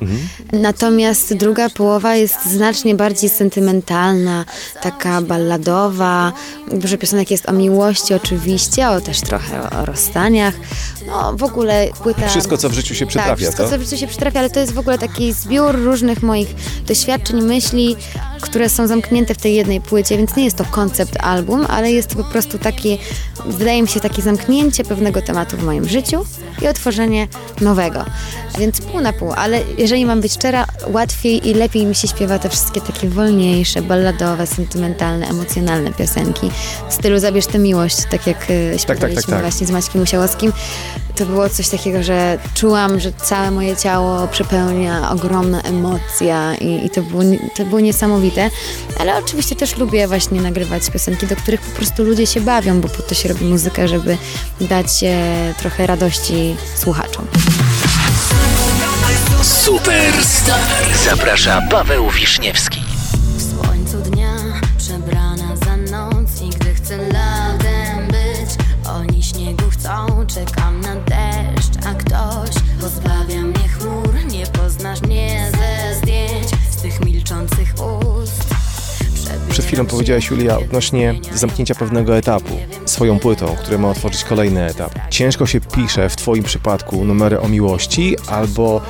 Natomiast 0.53 1.33
druga 1.33 1.69
połowa 1.69 2.15
jest 2.15 2.45
znacznie 2.45 2.95
bardziej 2.95 3.29
sentymentalna, 3.29 4.45
taka 4.81 5.21
balladowa. 5.21 6.33
Dużo 6.71 6.97
piosenek 6.97 7.31
jest 7.31 7.49
o 7.49 7.53
miłości 7.53 8.13
oczywiście, 8.13 8.89
o 8.89 9.01
też 9.01 9.21
trochę 9.21 9.69
o 9.69 9.85
rozstaniach. 9.85 10.53
No 11.07 11.33
w 11.37 11.43
ogóle 11.43 11.87
płyta... 12.03 12.27
Wszystko, 12.27 12.57
co 12.57 12.69
w 12.69 12.73
życiu 12.73 12.95
się 12.95 13.05
przytrafia, 13.05 13.29
Tak, 13.29 13.39
wszystko, 13.39 13.63
co? 13.63 13.69
co 13.69 13.77
w 13.77 13.81
życiu 13.81 13.97
się 13.97 14.07
przytrafia, 14.07 14.39
ale 14.39 14.49
to 14.49 14.59
jest 14.59 14.73
w 14.73 14.79
ogóle 14.79 14.97
taki 14.97 15.33
zbiór 15.33 15.75
różnych 15.75 16.23
moich 16.23 16.55
doświadczeń, 16.87 17.41
myśli, 17.41 17.95
które 18.41 18.69
są 18.69 18.87
zamknięte 18.87 19.35
w 19.35 19.37
tej 19.37 19.55
jednej 19.55 19.81
płycie, 19.81 20.17
więc 20.17 20.35
nie 20.35 20.43
jest 20.43 20.57
to 20.57 20.65
koncept 20.65 21.17
album, 21.19 21.65
ale 21.69 21.91
jest 21.91 22.09
to 22.09 22.15
po 22.15 22.23
prostu 22.23 22.59
takie, 22.59 22.97
wydaje 23.45 23.81
mi 23.81 23.87
się, 23.87 23.99
takie 23.99 24.21
zamknięcie 24.21 24.83
pewnego 24.83 25.21
tematu 25.21 25.57
w 25.57 25.63
moim 25.63 25.89
życiu 25.89 26.25
i 26.61 26.67
otworzenie 26.67 27.27
nowego. 27.61 28.05
Więc 28.59 28.81
pół 28.81 29.01
na 29.01 29.13
pół, 29.13 29.31
ale 29.31 29.61
jeżeli 29.77 30.05
mam 30.05 30.21
być 30.21 30.33
szczera, 30.33 30.65
łatwiej 30.87 31.49
i 31.49 31.53
lepiej 31.53 31.85
mi 31.85 31.95
się 31.95 32.07
śpiewa 32.07 32.39
te 32.39 32.49
wszystkie 32.49 32.81
takie 32.81 33.09
wolniejsze, 33.09 33.81
balladowe, 33.81 34.47
sentymentalne, 34.47 35.27
emocjonalne 35.27 35.93
piosenki 35.93 36.51
w 36.89 36.93
stylu 36.93 37.19
Zabierz 37.19 37.45
tę 37.45 37.59
miłość, 37.59 37.97
tak 38.09 38.27
jak 38.27 38.47
e, 38.73 38.79
śpiewaliśmy 38.79 39.21
tak, 39.21 39.31
tak. 39.31 39.41
właśnie 39.41 39.67
z 39.67 39.71
Maćkiem 39.71 40.01
Musiałowskim. 40.01 40.51
To 41.21 41.25
było 41.25 41.49
coś 41.49 41.69
takiego, 41.69 42.03
że 42.03 42.37
czułam, 42.53 42.99
że 42.99 43.11
całe 43.13 43.51
moje 43.51 43.77
ciało 43.77 44.27
przepełnia 44.27 45.11
ogromna 45.11 45.61
emocja 45.61 46.55
i, 46.55 46.85
i 46.85 46.89
to, 46.89 47.01
było, 47.01 47.23
to 47.55 47.65
było 47.65 47.79
niesamowite. 47.79 48.49
Ale 48.99 49.17
oczywiście 49.17 49.55
też 49.55 49.77
lubię 49.77 50.07
właśnie 50.07 50.41
nagrywać 50.41 50.89
piosenki, 50.89 51.27
do 51.27 51.35
których 51.35 51.61
po 51.61 51.75
prostu 51.75 52.03
ludzie 52.03 52.27
się 52.27 52.41
bawią, 52.41 52.81
bo 52.81 52.87
po 52.89 53.01
to 53.01 53.15
się 53.15 53.29
robi 53.29 53.45
muzykę, 53.45 53.87
żeby 53.87 54.17
dać 54.61 55.03
e, 55.03 55.53
trochę 55.59 55.87
radości 55.87 56.55
słuchaczom. 56.75 57.27
Superstar. 59.43 60.61
Zaprasza 61.05 61.61
Paweł 61.71 62.09
Wiszniewski. 62.09 62.80
Powiedziałaś, 79.91 80.29
Julia, 80.29 80.57
odnośnie 80.57 81.15
zamknięcia 81.33 81.75
pewnego 81.75 82.17
etapu 82.17 82.57
swoją 82.85 83.19
płytą, 83.19 83.55
która 83.63 83.77
ma 83.77 83.89
otworzyć 83.89 84.23
kolejny 84.23 84.65
etap. 84.65 84.99
Ciężko 85.09 85.45
się 85.45 85.61
pisze 85.61 86.09
w 86.09 86.15
Twoim 86.15 86.43
przypadku 86.43 87.05
numery 87.05 87.41
o 87.41 87.49
miłości 87.49 88.15
albo 88.27 88.81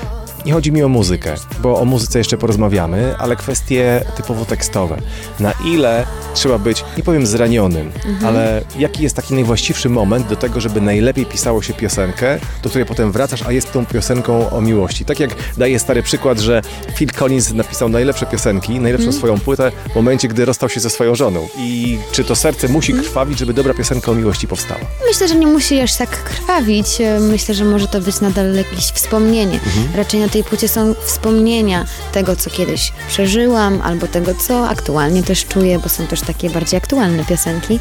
nie 0.46 0.54
chodzi 0.54 0.72
mi 0.72 0.84
o 0.84 0.88
muzykę, 0.88 1.36
bo 1.62 1.80
o 1.80 1.86
muzyce 1.86 2.18
jeszcze 2.18 2.38
porozmawiamy, 2.38 3.16
ale 3.18 3.36
kwestie 3.36 4.06
typowo 4.16 4.46
tekstowe. 4.46 4.98
Na 5.40 5.54
ile 5.66 6.06
trzeba 6.34 6.58
być, 6.60 6.84
nie 6.98 7.04
powiem 7.04 7.26
zranionym, 7.28 7.92
ale 8.26 8.62
jaki 8.80 9.04
jest 9.04 9.16
taki 9.16 9.34
najwłaściwszy 9.34 9.90
moment 9.90 10.28
do 10.28 10.36
tego, 10.36 10.60
żeby 10.62 10.82
najlepiej 10.82 11.26
pisało 11.26 11.62
się 11.62 11.74
piosenkę, 11.74 12.40
do 12.64 12.70
której 12.70 12.86
potem 12.88 13.12
wracasz, 13.12 13.42
a 13.48 13.52
jest 13.52 13.72
tą 13.72 13.86
piosenką 13.86 14.50
o 14.50 14.62
miłości. 14.62 15.06
Tak 15.06 15.20
jak 15.20 15.30
daje 15.58 15.80
stary 15.80 16.04
przykład, 16.04 16.40
że 16.40 16.62
Phil 16.96 17.10
Collins 17.12 17.54
napisał 17.54 17.90
najlepsze 17.90 18.26
piosenki, 18.26 18.80
najlepszą 18.80 19.12
swoją 19.12 19.40
płytę 19.40 19.72
w 19.92 19.96
momencie, 19.96 20.28
gdy 20.28 20.46
rozstał 20.46 20.70
się 20.70 20.80
ze 20.80 20.90
swoją 20.90 21.16
żoną. 21.16 21.48
I 21.58 21.98
czy 22.12 22.24
to 22.24 22.36
serce 22.36 22.68
musi 22.68 22.94
krwawić, 22.94 23.40
żeby 23.40 23.54
dobra 23.54 23.74
piosenka 23.74 24.12
o 24.12 24.16
miłości 24.16 24.48
powstała? 24.48 24.80
Myślę, 25.08 25.28
że 25.28 25.36
nie 25.36 25.48
musi 25.48 25.80
aż 25.80 25.96
tak 25.98 26.24
krwawić. 26.24 27.02
E, 27.02 27.20
Myślę, 27.20 27.56
że 27.56 27.66
może 27.66 27.88
to 27.88 28.02
być 28.02 28.22
nadal 28.22 28.56
jakieś 28.56 28.86
wspomnienie. 28.86 29.60
Raczej 29.96 30.20
na 30.20 30.30
tej 30.30 30.44
płycie 30.44 30.68
są 30.68 30.94
wspomnienia 31.06 31.86
tego, 32.12 32.36
co 32.36 32.50
kiedyś 32.50 32.92
przeżyłam, 33.08 33.82
albo 33.82 34.08
tego, 34.08 34.32
co 34.48 34.68
aktualnie 34.70 35.24
też 35.24 35.46
czuję, 35.46 35.80
bo 35.80 35.90
są 35.90 36.08
też 36.08 36.21
takie 36.22 36.50
bardziej 36.50 36.78
aktualne 36.78 37.26
piosenki. 37.26 37.80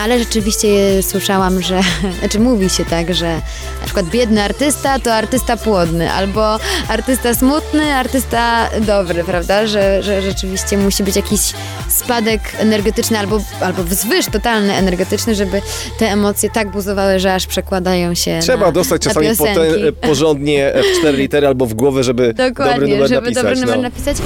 Ale 0.00 0.18
rzeczywiście 0.18 0.68
słyszałam, 1.02 1.62
że, 1.62 1.80
znaczy 2.20 2.40
mówi 2.40 2.70
się 2.70 2.84
tak, 2.84 3.14
że 3.14 3.34
na 3.80 3.84
przykład 3.84 4.06
biedny 4.06 4.42
artysta 4.42 4.98
to 4.98 5.14
artysta 5.14 5.56
płodny, 5.56 6.12
albo 6.12 6.58
artysta 6.88 7.34
smutny, 7.34 7.94
artysta 7.94 8.70
dobry, 8.80 9.24
prawda? 9.24 9.66
Że, 9.66 10.02
że 10.02 10.22
rzeczywiście 10.22 10.78
musi 10.78 11.02
być 11.04 11.16
jakiś 11.16 11.40
spadek 11.88 12.40
energetyczny 12.58 13.18
albo, 13.18 13.40
albo 13.60 13.84
wzwyż 13.84 14.26
totalny 14.26 14.74
energetyczny, 14.74 15.34
żeby 15.34 15.62
te 15.98 16.08
emocje 16.08 16.50
tak 16.50 16.70
buzowały, 16.70 17.18
że 17.20 17.34
aż 17.34 17.46
przekładają 17.46 18.14
się 18.14 18.38
Trzeba 18.42 18.66
na, 18.66 18.72
dostać 18.72 19.04
na 19.04 19.08
czasami 19.10 19.28
piosenki. 19.28 19.54
potem, 19.54 19.94
porządnie 20.00 20.72
w 20.94 20.98
cztery 20.98 21.18
litery 21.18 21.46
albo 21.46 21.66
w 21.66 21.74
głowę, 21.74 22.04
żeby 22.04 22.26
dobry 22.34 22.50
Dokładnie, 22.50 22.94
numer 22.94 23.08
żeby 23.08 23.20
napisać. 23.20 23.44
dobry 23.44 23.60
numer 23.60 23.76
no. 23.76 23.82
napisać. 23.82 24.16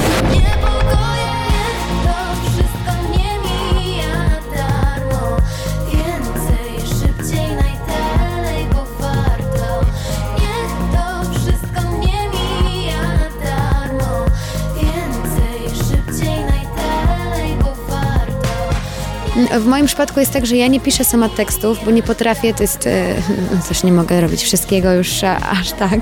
W 19.60 19.66
moim 19.66 19.86
przypadku 19.86 20.20
jest 20.20 20.32
tak, 20.32 20.46
że 20.46 20.56
ja 20.56 20.66
nie 20.66 20.80
piszę 20.80 21.04
sama 21.04 21.28
tekstów, 21.28 21.78
bo 21.84 21.90
nie 21.90 22.02
potrafię, 22.02 22.54
to 22.54 22.62
jest, 22.62 22.86
e, 22.86 23.14
no 23.54 23.62
też 23.68 23.82
nie 23.82 23.92
mogę 23.92 24.20
robić 24.20 24.42
wszystkiego 24.42 24.92
już 24.92 25.24
aż 25.24 25.72
tak. 25.72 26.00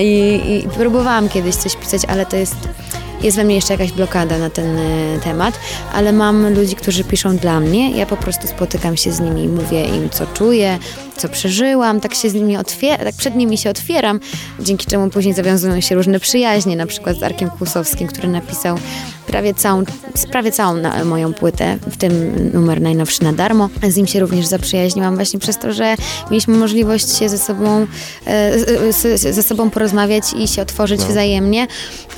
I, 0.00 0.40
I 0.46 0.68
próbowałam 0.76 1.28
kiedyś 1.28 1.54
coś 1.54 1.76
pisać, 1.76 2.02
ale 2.08 2.26
to 2.26 2.36
jest, 2.36 2.56
jest 3.22 3.36
we 3.36 3.44
mnie 3.44 3.54
jeszcze 3.54 3.74
jakaś 3.74 3.92
blokada 3.92 4.38
na 4.38 4.50
ten 4.50 4.78
e, 4.78 5.18
temat, 5.24 5.58
ale 5.92 6.12
mam 6.12 6.54
ludzi, 6.54 6.76
którzy 6.76 7.04
piszą 7.04 7.36
dla 7.36 7.60
mnie, 7.60 7.90
ja 7.90 8.06
po 8.06 8.16
prostu 8.16 8.48
spotykam 8.48 8.96
się 8.96 9.12
z 9.12 9.20
nimi 9.20 9.44
i 9.44 9.48
mówię 9.48 9.84
im, 9.84 10.10
co 10.10 10.26
czuję, 10.26 10.78
co 11.16 11.28
przeżyłam, 11.28 12.00
tak 12.00 12.14
się 12.14 12.30
z 12.30 12.34
nimi 12.34 12.56
otwieram, 12.56 13.06
tak 13.06 13.14
przed 13.14 13.36
nimi 13.36 13.58
się 13.58 13.70
otwieram, 13.70 14.20
dzięki 14.60 14.86
czemu 14.86 15.10
później 15.10 15.34
zawiązują 15.34 15.80
się 15.80 15.94
różne 15.94 16.20
przyjaźnie, 16.20 16.76
na 16.76 16.86
przykład 16.86 17.16
z 17.18 17.22
Arkiem 17.22 17.50
Kłusowskim, 17.50 18.08
który 18.08 18.28
napisał 18.28 18.78
prawie 19.26 19.54
całą, 19.54 19.82
prawie 20.32 20.52
całą 20.52 20.74
moją 21.04 21.34
płytę, 21.34 21.78
w 21.86 21.96
tym 21.96 22.32
numer 22.54 22.80
najnowszy 22.80 23.22
na 23.24 23.32
darmo. 23.32 23.68
Z 23.88 23.96
nim 23.96 24.06
się 24.06 24.20
również 24.20 24.46
zaprzyjaźniłam 24.46 25.14
właśnie 25.16 25.40
przez 25.40 25.58
to, 25.58 25.72
że 25.72 25.94
mieliśmy 26.30 26.56
możliwość 26.56 27.16
się 27.18 27.28
ze 27.28 27.38
sobą, 27.38 27.86
e, 28.26 28.92
z- 28.92 29.20
ze 29.34 29.42
sobą 29.42 29.70
porozmawiać 29.70 30.24
i 30.38 30.48
się 30.48 30.62
otworzyć 30.62 31.00
wzajemnie. 31.00 31.66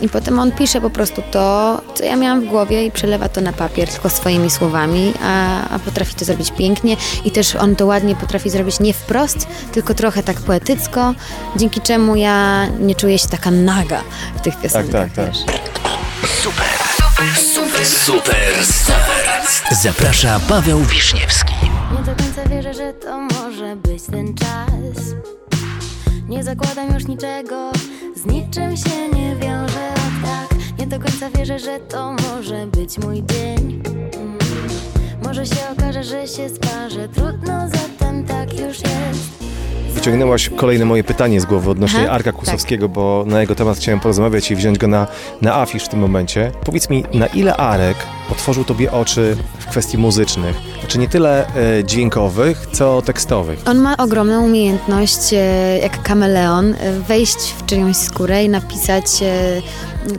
I 0.01 0.09
potem 0.09 0.39
on 0.39 0.53
pisze 0.53 0.81
po 0.81 0.91
prostu 0.91 1.23
to, 1.31 1.81
co 1.95 2.05
ja 2.05 2.17
miałam 2.17 2.41
w 2.41 2.45
głowie 2.49 2.87
i 2.87 2.91
przelewa 2.91 3.29
to 3.29 3.41
na 3.41 3.53
papier 3.53 3.89
tylko 3.89 4.11
swoimi 4.11 4.51
słowami, 4.51 5.13
a, 5.23 5.69
a 5.69 5.79
potrafi 5.79 6.15
to 6.15 6.25
zrobić 6.25 6.51
pięknie 6.59 6.97
i 7.25 7.31
też 7.31 7.57
on 7.57 7.77
to 7.77 7.87
ładnie 7.87 8.17
potrafi 8.17 8.51
zrobić 8.51 8.81
nie 8.85 8.95
wprost, 8.95 9.47
tylko 9.73 9.95
trochę 9.95 10.23
tak 10.23 10.41
poetycko, 10.41 11.15
dzięki 11.57 11.81
czemu 11.81 12.17
ja 12.17 12.67
nie 12.81 12.95
czuję 12.95 13.19
się 13.19 13.29
taka 13.29 13.51
naga 13.51 14.03
w 14.37 14.41
tych 14.41 14.61
piosenkach 14.61 15.13
tak, 15.15 15.27
tak. 15.27 15.27
też. 15.27 15.39
Super. 16.43 16.85
Superstar. 17.87 19.43
Zaprasza 19.83 20.41
Paweł 20.49 20.81
Wiszniewski. 20.81 21.55
Nie 21.93 22.03
do 22.05 22.23
końca 22.23 22.49
wierzę, 22.49 22.75
że 22.75 22.93
to 22.93 23.21
może 23.21 23.77
być 23.77 24.03
ten 24.03 24.35
czas 24.35 25.05
Nie 26.29 26.45
zakładam 26.45 26.95
już 26.95 27.07
niczego, 27.07 27.73
z 28.17 28.27
niczym 28.27 28.77
się 28.77 29.09
nie 29.13 29.37
wiążę 29.37 29.95
o 29.95 30.27
tak 30.27 30.79
Nie 30.79 30.87
do 30.87 30.99
końca 30.99 31.31
wierzę, 31.31 31.59
że 31.59 31.81
to 31.81 32.13
może 32.13 32.67
być 32.67 32.99
mój 32.99 33.25
dzień 33.27 33.83
Mm. 34.17 34.44
Może 35.35 35.47
się 35.47 35.71
okaże, 35.79 36.05
że 36.05 36.27
się 36.27 36.49
sparzę, 36.49 37.09
trudno 37.09 37.69
zatem 37.69 38.25
tak 38.25 38.53
już 38.53 38.79
jest 38.79 39.45
Wyciągnęłaś 39.95 40.51
kolejne 40.57 40.85
moje 40.85 41.05
pytanie 41.05 41.41
z 41.41 41.45
głowy 41.45 41.71
odnośnie 41.71 42.01
Aha, 42.01 42.13
Arka 42.13 42.33
tak. 42.33 42.41
Kłusowskiego, 42.41 42.89
bo 42.89 43.25
na 43.27 43.41
jego 43.41 43.55
temat 43.55 43.79
chciałem 43.79 44.01
porozmawiać 44.01 44.51
i 44.51 44.57
wziąć 44.57 44.79
go 44.79 44.89
na, 44.89 45.07
na 45.41 45.55
afisz 45.55 45.85
w 45.85 45.89
tym 45.89 46.01
momencie. 46.01 46.53
Powiedz 46.65 46.91
mi, 46.91 47.05
na 47.15 47.27
ile 47.27 47.57
Arek 47.57 47.97
otworzył 48.33 48.65
tobie 48.65 48.93
oczy 48.93 49.37
w 49.59 49.67
kwestii 49.67 49.99
muzycznych? 49.99 50.57
Znaczy 50.81 50.99
nie 50.99 51.09
tyle 51.09 51.47
e, 51.47 51.85
dźwiękowych, 51.85 52.67
co 52.73 53.03
tekstowych. 53.03 53.63
On 53.67 53.79
ma 53.79 53.97
ogromną 53.97 54.45
umiejętność, 54.45 55.33
e, 55.33 55.79
jak 55.83 56.03
kameleon, 56.03 56.75
e, 56.75 56.93
wejść 56.93 57.55
w 57.59 57.67
czyjąś 57.67 57.97
skórę 57.97 58.45
i 58.45 58.49
napisać 58.49 59.05
e, 59.23 59.63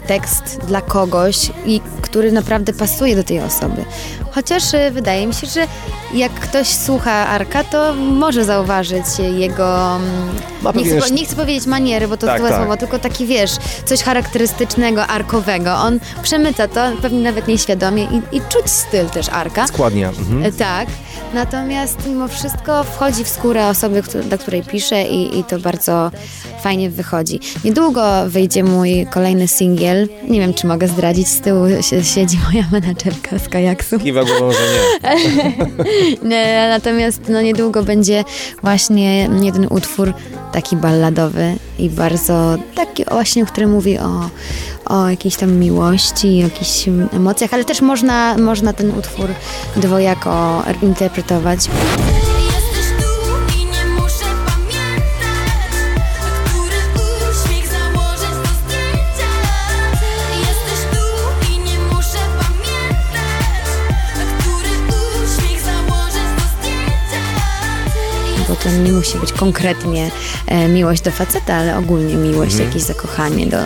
tekst 0.07 0.59
dla 0.67 0.81
kogoś, 0.81 1.51
i, 1.65 1.81
który 2.01 2.31
naprawdę 2.31 2.73
pasuje 2.73 3.15
do 3.15 3.23
tej 3.23 3.39
osoby. 3.39 3.85
Chociaż 4.31 4.73
e, 4.73 4.91
wydaje 4.91 5.27
mi 5.27 5.33
się, 5.33 5.47
że 5.47 5.67
jak 6.13 6.31
ktoś 6.31 6.67
słucha 6.67 7.11
Arka, 7.11 7.63
to 7.63 7.93
może 7.93 8.45
zauważyć 8.45 9.05
jego, 9.37 9.95
mm, 9.95 10.75
nie, 10.75 11.01
chcę, 11.01 11.11
nie 11.11 11.25
chcę 11.25 11.35
powiedzieć 11.35 11.65
maniery, 11.65 12.07
bo 12.07 12.17
to 12.17 12.27
Tak, 12.27 12.39
złe 12.39 12.49
tak. 12.49 12.59
słowo, 12.59 12.77
tylko 12.77 12.99
taki, 12.99 13.25
wiesz, 13.25 13.51
coś 13.85 14.03
charakterystycznego, 14.03 15.07
arkowego. 15.07 15.75
On 15.75 15.99
przemyca 16.23 16.67
to, 16.67 16.91
pewnie 17.01 17.19
nawet 17.19 17.47
nieświadomie 17.47 18.03
i, 18.03 18.37
i 18.37 18.41
czuć 18.49 18.69
styl 18.69 19.09
też 19.09 19.29
Arka. 19.29 19.67
Składnia. 19.67 20.09
Mhm. 20.09 20.43
E, 20.45 20.51
Tak, 20.51 20.87
natomiast 21.33 21.97
mimo 22.07 22.27
wszystko 22.27 22.83
wchodzi 22.83 23.23
w 23.23 23.29
skórę 23.29 23.67
osoby, 23.67 24.01
dla 24.23 24.37
której 24.37 24.63
piszę 24.63 25.03
i, 25.03 25.39
i 25.39 25.43
to 25.43 25.59
bardzo 25.59 26.11
fajnie 26.63 26.89
wychodzi. 26.89 27.39
Niedługo 27.63 28.03
wyjdzie 28.27 28.63
mój 28.63 29.07
kolejny 29.11 29.47
singiel. 29.75 30.07
Nie 30.29 30.39
wiem, 30.39 30.53
czy 30.53 30.67
mogę 30.67 30.87
zdradzić, 30.87 31.27
z 31.27 31.41
tyłu 31.41 31.65
si- 31.81 32.03
siedzi 32.03 32.37
moja 32.53 32.65
menadżerka 32.71 33.39
z 33.39 33.49
kajaksu. 33.49 33.99
Kiwa 33.99 34.23
głową, 34.23 34.51
że 34.51 34.59
nie. 34.59 35.15
Nie, 36.29 36.67
Natomiast 36.69 37.21
no, 37.29 37.41
niedługo 37.41 37.83
będzie 37.83 38.23
właśnie 38.61 39.29
jeden 39.41 39.67
utwór 39.69 40.13
taki 40.53 40.75
balladowy 40.75 41.55
i 41.79 41.89
bardzo 41.89 42.57
taki 42.75 43.05
właśnie, 43.05 43.45
który 43.45 43.67
mówi 43.67 43.97
o, 43.99 44.29
o 44.85 45.09
jakiejś 45.09 45.35
tam 45.35 45.51
miłości, 45.51 46.27
o 46.27 46.43
jakichś 46.43 46.87
emocjach, 47.13 47.53
ale 47.53 47.65
też 47.65 47.81
można, 47.81 48.37
można 48.37 48.73
ten 48.73 48.97
utwór 48.99 49.29
dwojako 49.75 50.63
interpretować. 50.81 51.59
To 68.65 68.71
nie 68.71 68.91
musi 68.91 69.17
być 69.17 69.33
konkretnie 69.33 70.11
e, 70.47 70.67
miłość 70.67 71.01
do 71.01 71.11
faceta, 71.11 71.53
ale 71.55 71.77
ogólnie 71.77 72.15
miłość, 72.15 72.51
Mhm. 72.51 72.69
jakieś 72.69 72.83
zakochanie 72.83 73.47
do 73.47 73.57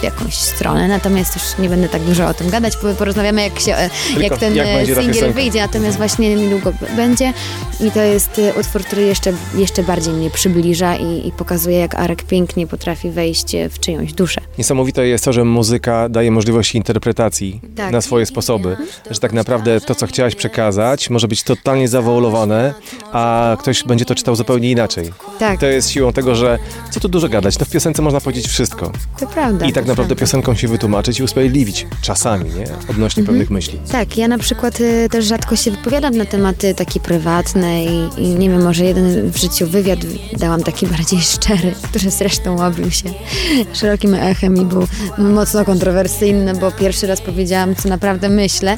w 0.00 0.02
jakąś 0.02 0.34
stronę. 0.34 0.88
Natomiast 0.88 1.34
już 1.34 1.58
nie 1.58 1.68
będę 1.68 1.88
tak 1.88 2.02
dużo 2.02 2.26
o 2.28 2.34
tym 2.34 2.50
gadać, 2.50 2.72
bo 2.82 2.94
porozmawiamy 2.94 3.42
jak, 3.42 3.60
się, 3.60 3.74
e, 3.74 3.90
jak 4.20 4.38
ten 4.38 4.56
jak 4.56 4.66
e, 4.66 4.86
singiel 5.02 5.32
wyjdzie, 5.32 5.60
natomiast 5.60 5.96
właśnie 5.96 6.34
niedługo 6.34 6.72
będzie 6.96 7.32
i 7.80 7.90
to 7.90 8.00
jest 8.00 8.40
utwór, 8.60 8.84
który 8.84 9.02
jeszcze, 9.02 9.32
jeszcze 9.54 9.82
bardziej 9.82 10.14
mnie 10.14 10.30
przybliża 10.30 10.96
i, 10.96 11.28
i 11.28 11.32
pokazuje, 11.32 11.78
jak 11.78 11.94
Arek 11.94 12.22
pięknie 12.22 12.66
potrafi 12.66 13.10
wejść 13.10 13.56
w 13.70 13.78
czyjąś 13.80 14.12
duszę. 14.12 14.40
Niesamowite 14.58 15.06
jest 15.06 15.24
to, 15.24 15.32
że 15.32 15.44
muzyka 15.44 16.08
daje 16.08 16.30
możliwość 16.30 16.74
interpretacji 16.74 17.60
Tak. 17.76 17.92
na 17.92 18.00
swoje 18.00 18.26
sposoby. 18.26 18.76
Że 19.10 19.20
tak 19.20 19.32
naprawdę 19.32 19.80
to, 19.80 19.94
co 19.94 20.06
chciałaś 20.06 20.34
przekazać, 20.34 21.10
może 21.10 21.28
być 21.28 21.42
totalnie 21.42 21.88
zawoalowane, 21.88 22.74
a 23.12 23.56
ktoś 23.60 23.84
będzie 23.84 24.04
to 24.04 24.14
czytał 24.14 24.36
zupełnie 24.42 24.70
inaczej. 24.70 25.12
Tak, 25.38 25.60
To 25.60 25.66
jest 25.66 25.90
siłą 25.90 26.12
tego, 26.12 26.34
że 26.34 26.58
co 26.90 27.00
tu 27.00 27.08
dużo 27.08 27.28
gadać, 27.28 27.56
to 27.56 27.64
w 27.64 27.70
piosence 27.70 28.02
można 28.02 28.20
powiedzieć 28.20 28.46
wszystko. 28.48 28.92
to 29.20 29.26
prawda. 29.26 29.66
I 29.66 29.72
tak 29.72 29.86
naprawdę 29.86 29.94
prawda. 29.94 30.14
piosenką 30.14 30.54
się 30.54 30.68
wytłumaczyć 30.68 31.20
i 31.20 31.22
usprawiedliwić 31.22 31.86
czasami, 32.02 32.44
nie? 32.44 32.64
Odnośnie 32.90 33.20
Mhm. 33.20 33.26
pewnych 33.26 33.50
myśli. 33.50 33.78
Tak, 33.92 34.16
ja 34.16 34.28
na 34.28 34.38
przykład 34.38 34.80
y, 34.80 35.08
też 35.10 35.24
rzadko 35.24 35.56
się 35.56 35.70
wypowiadam 35.70 36.16
na 36.16 36.24
tematy 36.24 36.74
takie 36.74 37.00
prywatne 37.00 37.84
i, 37.84 38.08
i 38.16 38.28
nie 38.28 38.50
wiem, 38.50 38.62
może 38.62 38.84
jeden 38.84 39.30
w 39.30 39.36
życiu 39.36 39.66
wywiad 39.66 39.98
dałam 40.38 40.62
taki 40.62 40.86
bardziej 40.86 41.20
szczery, 41.34 41.72
który 41.82 42.10
zresztą 42.10 42.66
obił 42.66 42.90
się 42.90 43.08
szerokim 43.80 44.14
echem 44.14 44.56
i 44.56 44.64
był 44.64 44.86
mocno 45.18 45.64
kontrowersyjny, 45.64 46.54
bo 46.54 46.70
pierwszy 46.70 47.06
raz 47.06 47.20
powiedziałam, 47.20 47.74
co 47.76 47.88
naprawdę 47.88 48.28
myślę, 48.28 48.76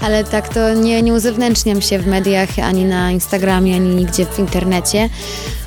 ale 0.00 0.24
tak 0.24 0.54
to 0.54 0.74
nie, 0.74 1.02
nie 1.02 1.12
uzewnętrzniam 1.12 1.82
się 1.82 1.98
w 1.98 2.06
mediach, 2.06 2.48
ani 2.62 2.84
na 2.84 3.10
Instagramie, 3.10 3.74
ani 3.76 3.94
nigdzie 3.94 4.26
w 4.26 4.38
internecie. 4.38 5.05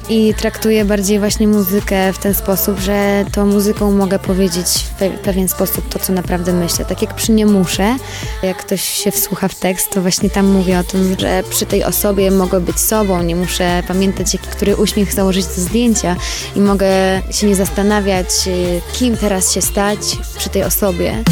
I 0.10 0.34
traktuję 0.34 0.86
bardziej 0.86 1.20
właśnie 1.20 1.48
muzykę 1.48 2.14
w 2.14 2.18
ten 2.18 2.34
sposób, 2.34 2.80
że 2.80 3.26
tą 3.32 3.46
muzyką 3.46 3.92
mogę 3.92 4.20
powiedzieć 4.20 4.66
w 4.68 5.02
pe- 5.02 5.18
pewien 5.18 5.48
sposób 5.48 5.90
to, 5.90 6.00
co 6.00 6.14
naprawdę 6.14 6.54
myślę. 6.54 6.86
Tak 6.86 7.02
jak 7.02 7.16
przy 7.16 7.32
nie 7.32 7.46
muszę, 7.46 7.96
jak 8.44 8.58
ktoś 8.58 8.82
się 8.84 9.12
wsłucha 9.12 9.48
w 9.48 9.56
tekst, 9.56 9.90
to 9.92 10.02
właśnie 10.02 10.30
tam 10.30 10.46
mówię 10.46 10.80
o 10.80 10.84
tym, 10.84 11.16
że 11.20 11.44
przy 11.50 11.66
tej 11.66 11.84
osobie 11.84 12.32
mogę 12.32 12.60
być 12.60 12.80
sobą, 12.80 13.24
nie 13.24 13.36
muszę 13.36 13.84
pamiętać, 13.88 14.34
jaki, 14.34 14.48
który 14.48 14.76
uśmiech 14.76 15.14
założyć 15.14 15.46
do 15.46 15.62
zdjęcia 15.62 16.16
i 16.56 16.60
mogę 16.60 16.88
się 17.32 17.48
nie 17.48 17.56
zastanawiać, 17.56 18.28
y, 18.48 18.82
kim 18.94 19.18
teraz 19.18 19.54
się 19.54 19.62
stać 19.62 20.00
przy 20.38 20.50
tej 20.50 20.64
osobie. 20.64 21.24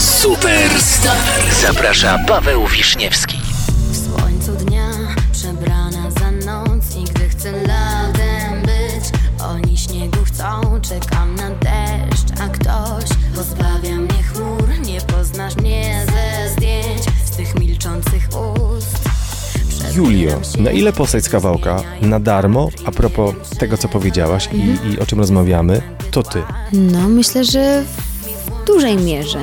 Superstar. 0.00 1.16
Zaprasza 1.62 2.18
Paweł 2.28 2.66
Wiśniewski. 2.66 3.43
Julio, 19.94 20.40
na 20.58 20.70
ile 20.70 20.92
postać 20.92 21.24
z 21.24 21.28
kawałka 21.28 21.82
na 22.00 22.20
darmo, 22.20 22.68
a 22.84 22.90
propos 22.90 23.34
tego, 23.58 23.76
co 23.78 23.88
powiedziałaś 23.88 24.48
i, 24.52 24.92
i 24.92 24.98
o 25.00 25.06
czym 25.06 25.18
rozmawiamy, 25.18 25.82
to 26.10 26.22
ty. 26.22 26.42
No, 26.72 27.08
myślę, 27.08 27.44
że 27.44 27.84
w 28.62 28.66
dużej 28.66 28.96
mierze. 28.96 29.38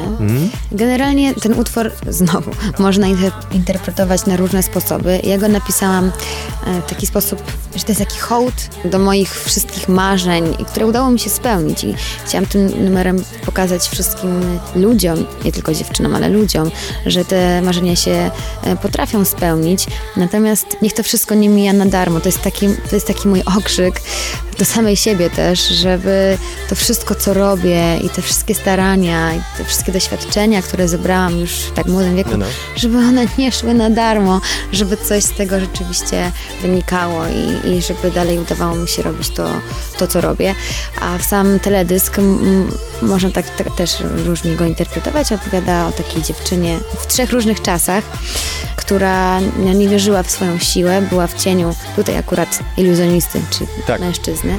Generalnie 0.71 1.33
ten 1.33 1.59
utwór, 1.59 1.91
znowu, 2.09 2.51
można 2.79 3.07
inter 3.07 3.31
interpretować 3.51 4.25
na 4.25 4.37
różne 4.37 4.63
sposoby. 4.63 5.19
Ja 5.23 5.37
go 5.37 5.47
napisałam 5.47 6.11
e, 6.67 6.81
w 6.81 6.89
taki 6.89 7.07
sposób, 7.07 7.41
że 7.75 7.83
to 7.83 7.91
jest 7.91 7.99
taki 7.99 8.19
hołd 8.19 8.53
do 8.85 8.99
moich 8.99 9.35
wszystkich 9.45 9.89
marzeń, 9.89 10.55
i 10.59 10.65
które 10.65 10.85
udało 10.85 11.11
mi 11.11 11.19
się 11.19 11.29
spełnić. 11.29 11.83
I 11.83 11.95
chciałam 12.25 12.45
tym 12.45 12.83
numerem 12.83 13.23
pokazać 13.45 13.81
wszystkim 13.87 14.59
ludziom, 14.75 15.25
nie 15.45 15.51
tylko 15.51 15.73
dziewczynom, 15.73 16.15
ale 16.15 16.29
ludziom, 16.29 16.71
że 17.05 17.25
te 17.25 17.61
marzenia 17.61 17.95
się 17.95 18.31
e, 18.63 18.75
potrafią 18.75 19.25
spełnić. 19.25 19.85
Natomiast 20.17 20.77
niech 20.81 20.93
to 20.93 21.03
wszystko 21.03 21.35
nie 21.35 21.49
mija 21.49 21.73
na 21.73 21.85
darmo. 21.85 22.19
To 22.19 22.27
jest 22.27 22.41
taki, 22.41 22.67
to 22.89 22.95
jest 22.95 23.07
taki 23.07 23.27
mój 23.27 23.43
okrzyk 23.57 24.01
do 24.59 24.65
samej 24.65 24.95
siebie 24.95 25.29
też, 25.29 25.67
żeby 25.67 26.37
to 26.69 26.75
wszystko, 26.75 27.15
co 27.15 27.33
robię 27.33 27.97
i 27.97 28.09
te 28.09 28.21
wszystkie 28.21 28.55
starania 28.55 29.33
i 29.33 29.41
te 29.57 29.65
wszystkie 29.65 29.91
doświadczenia, 29.91 30.61
które 30.61 30.87
zebrałam 30.87 31.39
już 31.39 31.51
w 31.51 31.71
tak 31.71 31.85
młodym 31.85 32.15
wieku, 32.15 32.29
No, 32.31 32.37
no. 32.37 32.45
żeby 32.75 32.97
one 32.97 33.25
nie 33.37 33.51
szły 33.51 33.73
na 33.73 33.89
darmo, 33.89 34.41
żeby 34.71 34.97
coś 34.97 35.23
z 35.23 35.31
tego 35.31 35.59
rzeczywiście 35.59 36.31
wynikało 36.61 37.27
i, 37.27 37.60
i 37.65 37.81
żeby 37.81 38.11
dalej 38.11 38.39
udawało 38.39 38.75
mi 38.75 38.87
się 38.87 39.01
robić 39.01 39.29
to, 39.29 39.49
to 39.97 40.07
co 40.07 40.21
robię. 40.21 40.55
A 41.01 41.17
w 41.17 41.23
sam 41.23 41.59
teledysk 41.59 42.19
m, 42.19 42.71
można 43.01 43.29
tak, 43.29 43.55
tak 43.55 43.75
też 43.75 43.97
różnie 44.25 44.55
go 44.55 44.65
interpretować. 44.65 45.31
Opowiada 45.31 45.87
o 45.87 45.91
takiej 45.91 46.21
dziewczynie 46.23 46.79
w 46.99 47.07
trzech 47.07 47.31
różnych 47.31 47.61
czasach, 47.61 48.03
która 48.75 49.39
nie 49.75 49.87
wierzyła 49.89 50.23
w 50.23 50.31
swoją 50.31 50.59
siłę, 50.59 51.01
była 51.01 51.27
w 51.27 51.33
cieniu 51.43 51.75
tutaj 51.95 52.17
akurat 52.17 52.59
iluzjonisty, 52.77 53.41
czy 53.51 53.67
Tak. 53.87 54.01
mężczyzny. 54.01 54.57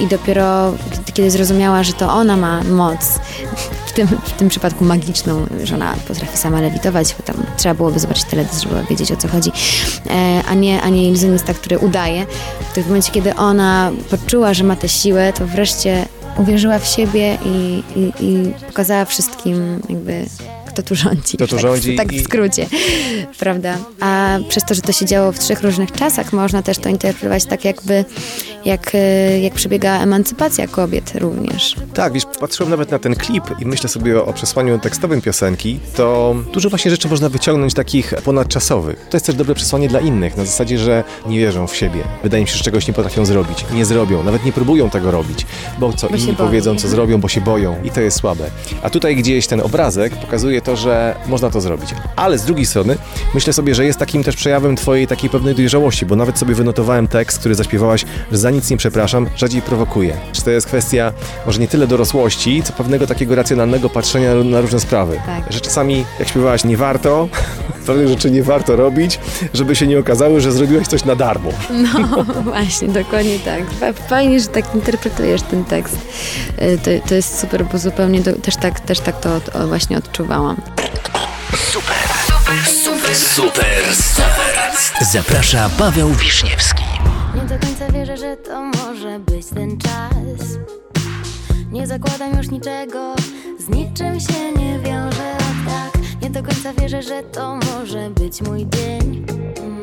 I, 0.00 0.02
I 0.04 0.06
dopiero 0.08 0.74
kiedy- 1.14 1.30
zrozumiała, 1.30 1.82
że 1.82 1.92
to 1.92 2.12
ona 2.12 2.36
ma 2.36 2.64
moc, 2.64 2.98
w 3.86 3.92
tym, 3.92 4.06
w 4.06 4.30
tym 4.30 4.48
przypadku 4.48 4.84
magiczną, 4.84 5.46
że 5.64 5.74
ona 5.74 5.94
potrafi 6.08 6.36
sama 6.38 6.60
lewitować, 6.60 7.14
bo 7.18 7.22
tam 7.24 7.36
trzeba 7.56 7.74
byłoby 7.74 7.98
zobaczyć 8.00 8.24
teledysk, 8.24 8.62
żeby 8.62 8.84
wiedzieć 8.90 9.12
o 9.12 9.16
co 9.16 9.28
chodzi, 9.28 9.52
e, 10.10 10.42
a 10.48 10.54
nie, 10.54 10.82
a 10.82 10.88
nie 10.88 11.08
iluzjonista, 11.08 11.54
który 11.54 11.78
udaje, 11.78 12.26
to 12.74 12.82
w 12.82 12.86
momencie, 12.86 13.12
kiedy 13.12 13.34
ona 13.34 13.90
poczuła, 14.10 14.54
że 14.54 14.64
ma 14.64 14.76
tę 14.76 14.88
siłę, 14.88 15.32
to 15.32 15.46
wreszcie 15.46 16.06
uwierzyła 16.38 16.78
w 16.78 16.86
siebie 16.86 17.38
i, 17.44 17.82
i, 17.96 18.12
i 18.24 18.52
pokazała 18.66 19.04
wszystkim 19.04 19.80
jakby 19.88 20.26
kto 20.66 20.82
tu 20.82 20.94
rządzi. 20.94 21.36
Kto 21.36 21.46
tu 21.46 21.52
tak, 21.56 21.60
rządzi 21.60 21.96
Tak 21.96 22.12
i- 22.12 22.20
w 22.20 22.24
skrócie, 22.24 22.66
prawda? 23.38 23.74
A 24.00 24.38
przez 24.48 24.64
to, 24.64 24.74
że 24.74 24.82
to 24.82 24.92
się 24.92 25.06
działo 25.06 25.32
w 25.32 25.38
trzech 25.38 25.62
różnych 25.62 25.92
czasach, 25.92 26.32
można 26.32 26.62
też 26.62 26.78
to 26.78 26.88
interpretować 26.88 27.44
tak 27.44 27.64
jakby, 27.64 28.04
jak, 28.64 28.94
e, 28.94 29.40
jak 29.40 29.54
przebiega 29.54 30.00
emancypacja 30.00 30.68
kobiet 30.68 31.12
również. 31.14 31.76
Tak, 31.94 32.12
wiesz, 32.12 32.24
patrzyłem 32.40 32.70
nawet 32.70 32.90
na 32.90 32.98
ten 32.98 33.14
klip 33.14 33.44
i 33.58 33.66
myślę 33.66 33.88
sobie 33.88 34.22
o, 34.24 34.32
przesłaniu 34.32 34.78
tekstowym 34.78 35.20
piosenki, 35.20 35.80
to 35.96 36.34
dużo 36.52 36.70
właśnie 36.70 36.90
rzeczy 36.90 37.08
można 37.08 37.28
wyciągnąć 37.28 37.74
takich 37.74 38.14
ponadczasowych. 38.24 39.06
To 39.10 39.16
jest 39.16 39.26
też 39.26 39.34
dobre 39.34 39.54
przesłanie 39.54 39.88
dla 39.88 40.00
innych, 40.00 40.36
na 40.36 40.44
zasadzie, 40.44 40.78
że 40.78 41.04
nie 41.26 41.38
wierzą 41.38 41.66
w 41.66 41.76
siebie. 41.76 42.00
Wydaje 42.22 42.42
mi 42.42 42.48
się, 42.48 42.56
że 42.56 42.64
czegoś 42.64 42.88
nie 42.88 42.94
potrafią 42.94 43.24
zrobić. 43.24 43.64
Nie 43.74 43.84
zrobią, 43.84 44.22
nawet 44.22 44.44
nie 44.44 44.52
próbują 44.52 44.90
tego 44.90 45.10
robić, 45.10 45.46
bo 45.78 45.92
co 45.92 46.08
Bo 46.08 46.16
inni 46.16 46.34
powiedzą, 46.34 46.76
co 46.76 46.88
zrobią, 46.88 47.20
bo 47.20 47.28
się 47.28 47.40
boją 47.40 47.76
i 47.84 47.90
to 47.90 48.00
jest 48.00 48.16
słabe. 48.16 48.50
A 48.82 48.90
tutaj 48.90 49.16
gdzieś 49.16 49.46
ten 49.46 49.60
obrazek 49.60 50.16
pokazuje 50.16 50.60
to, 50.60 50.76
że 50.76 51.16
można 51.26 51.50
to 51.50 51.60
zrobić. 51.60 51.90
Ale 52.16 52.38
z 52.38 52.44
drugiej 52.44 52.66
strony 52.66 52.96
myślę 53.34 53.52
sobie, 53.52 53.74
że 53.74 53.84
jest 53.84 53.98
takim 53.98 54.24
też 54.24 54.36
przejawem 54.36 54.76
twojej 54.76 55.06
takiej 55.06 55.30
pewnej 55.30 55.54
dojrzałości, 55.54 56.06
bo 56.06 56.16
nawet 56.16 56.38
sobie 56.38 56.54
wynotowałem 56.54 57.08
tekst, 57.08 57.38
który 57.38 57.54
zaśpiewałaś, 57.54 58.04
że 58.32 58.38
za 58.50 58.54
nic 58.56 58.70
nie 58.70 58.76
przepraszam, 58.76 59.26
rzadziej 59.36 59.62
prowokuje. 59.62 60.16
Czy 60.32 60.42
to 60.42 60.50
jest 60.50 60.66
kwestia 60.66 61.12
może 61.46 61.60
nie 61.60 61.68
tyle 61.68 61.86
dorosłości, 61.86 62.62
co 62.62 62.72
pewnego 62.72 63.06
takiego 63.06 63.34
racjonalnego 63.34 63.90
patrzenia 63.90 64.34
na 64.34 64.60
różne 64.60 64.80
sprawy. 64.80 65.20
Tak. 65.26 65.52
Że 65.52 65.60
czasami, 65.60 66.04
jak 66.18 66.28
śpiewałaś, 66.28 66.64
nie 66.64 66.76
warto, 66.76 67.28
pewnych 67.86 68.08
rzeczy 68.08 68.30
nie 68.30 68.42
warto 68.42 68.76
robić, 68.76 69.18
żeby 69.54 69.76
się 69.76 69.86
nie 69.86 69.98
okazało, 69.98 70.40
że 70.40 70.52
zrobiłaś 70.52 70.86
coś 70.86 71.04
na 71.04 71.16
darmo. 71.16 71.50
No 71.70 72.24
właśnie, 72.52 72.88
dokładnie 72.88 73.38
tak. 73.38 73.60
Fa- 73.80 73.92
Fajnie, 74.08 74.40
że 74.40 74.46
tak 74.48 74.74
interpretujesz 74.74 75.42
ten 75.42 75.64
tekst. 75.64 75.96
E, 76.56 76.78
To, 76.78 76.90
to 77.08 77.14
jest 77.14 77.38
super, 77.40 77.64
bo 77.64 77.78
zupełnie 77.78 78.20
do, 78.20 78.32
też, 78.32 78.56
tak, 78.56 78.80
też 78.80 79.00
tak 79.00 79.20
to 79.20 79.36
od, 79.36 79.56
o, 79.56 79.66
właśnie 79.68 79.98
odczuwałam. 79.98 80.56
Superstar. 83.14 84.30
Zaprasza 85.12 85.70
Paweł 85.78 86.08
Wiśniewski. 86.14 86.89
Nie 87.34 87.42
do 87.42 87.66
końca 87.66 87.92
wierzę, 87.92 88.16
że 88.16 88.36
to 88.36 88.62
może 88.62 89.18
być 89.18 89.46
ten 89.46 89.78
czas. 89.78 90.58
Nie 91.72 91.86
zakładam 91.86 92.36
już 92.36 92.50
niczego, 92.50 93.14
z 93.58 93.68
niczym 93.68 94.20
się 94.20 94.52
nie 94.52 94.78
wiążę 94.78 95.36
a 95.36 95.70
tak. 95.70 96.22
Nie 96.22 96.30
do 96.30 96.42
końca 96.42 96.72
wierzę, 96.72 97.02
że 97.02 97.22
to 97.22 97.56
może 97.56 98.10
być 98.10 98.42
mój 98.42 98.66
dzień. 98.66 99.26
Mm. 99.28 99.82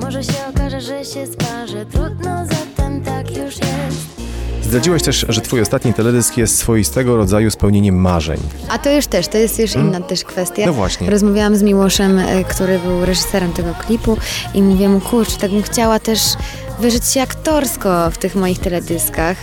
Może 0.00 0.24
się 0.24 0.46
okaże, 0.54 0.80
że 0.80 1.04
się 1.04 1.26
sparzę, 1.26 1.86
trudno, 1.86 2.46
zatem 2.46 3.02
tak 3.04 3.36
już 3.36 3.56
jest 3.56 4.13
Zdradziłaś 4.64 5.02
też, 5.02 5.26
że 5.28 5.40
twój 5.40 5.60
ostatni 5.60 5.94
teledysk 5.94 6.36
jest 6.36 6.58
swoistego 6.58 7.16
rodzaju 7.16 7.50
spełnieniem 7.50 8.00
marzeń. 8.00 8.40
A 8.68 8.78
to 8.78 8.90
już 8.90 9.06
też, 9.06 9.28
to 9.28 9.38
jest 9.38 9.58
już 9.58 9.74
inna 9.74 10.00
też 10.00 10.24
kwestia. 10.24 10.66
No 10.66 10.72
właśnie. 10.72 11.10
Rozmawiałam 11.10 11.56
z 11.56 11.62
Miłoszem, 11.62 12.18
e, 12.18 12.44
który 12.44 12.78
był 12.78 13.04
reżyserem 13.04 13.52
tego 13.52 13.74
klipu 13.74 14.16
i 14.54 14.62
mówię 14.62 14.88
mu, 14.88 15.00
kurczę, 15.00 15.36
tak 15.38 15.50
bym 15.50 15.62
chciała 15.62 15.98
też 15.98 16.20
wyżyć 16.80 17.04
się 17.04 17.22
aktorsko 17.22 18.10
w 18.10 18.18
tych 18.18 18.34
moich 18.34 18.58
teledyskach. 18.58 19.36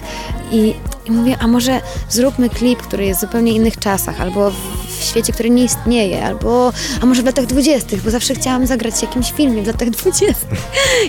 I, 0.52 0.74
I 1.06 1.12
mówię, 1.12 1.38
a 1.40 1.48
może 1.48 1.82
zróbmy 2.10 2.50
klip, 2.50 2.80
który 2.82 3.06
jest 3.06 3.20
w 3.20 3.22
zupełnie 3.22 3.52
innych 3.52 3.78
czasach, 3.80 4.22
albo 4.22 4.52
w, 4.52 4.56
w 5.02 5.06
świecie, 5.06 5.34
który 5.34 5.50
nie 5.50 5.64
istnieje, 5.64 6.26
albo 6.26 6.74
a 7.02 7.06
może 7.06 7.22
w 7.22 7.26
latach 7.26 7.46
dwudziestych, 7.46 8.02
bo 8.02 8.12
zawsze 8.12 8.36
chciałam 8.36 8.68
zagrać 8.68 8.94
w 8.94 9.02
jakimś 9.02 9.32
filmie 9.32 9.62
w 9.62 9.68
latach 9.68 9.90
dwudziestych 10.00 10.60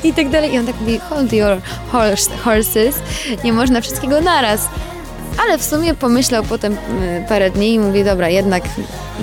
i 0.05 0.13
tak 0.13 0.31
dalej. 0.31 0.55
I 0.55 0.59
on 0.59 0.67
tak 0.67 0.81
mówi, 0.81 0.99
hold 0.99 1.33
your 1.33 1.61
horse, 1.93 2.31
horses, 2.37 2.95
nie 3.45 3.53
można 3.53 3.81
wszystkiego 3.81 4.21
naraz. 4.21 4.69
Ale 5.39 5.59
w 5.59 5.65
sumie 5.65 5.95
pomyślał 5.95 6.45
potem 6.45 6.73
y, 6.73 7.25
parę 7.29 7.51
dni 7.51 7.75
i 7.75 7.79
mówi, 7.79 8.05
dobra, 8.05 8.29
jednak 8.29 8.63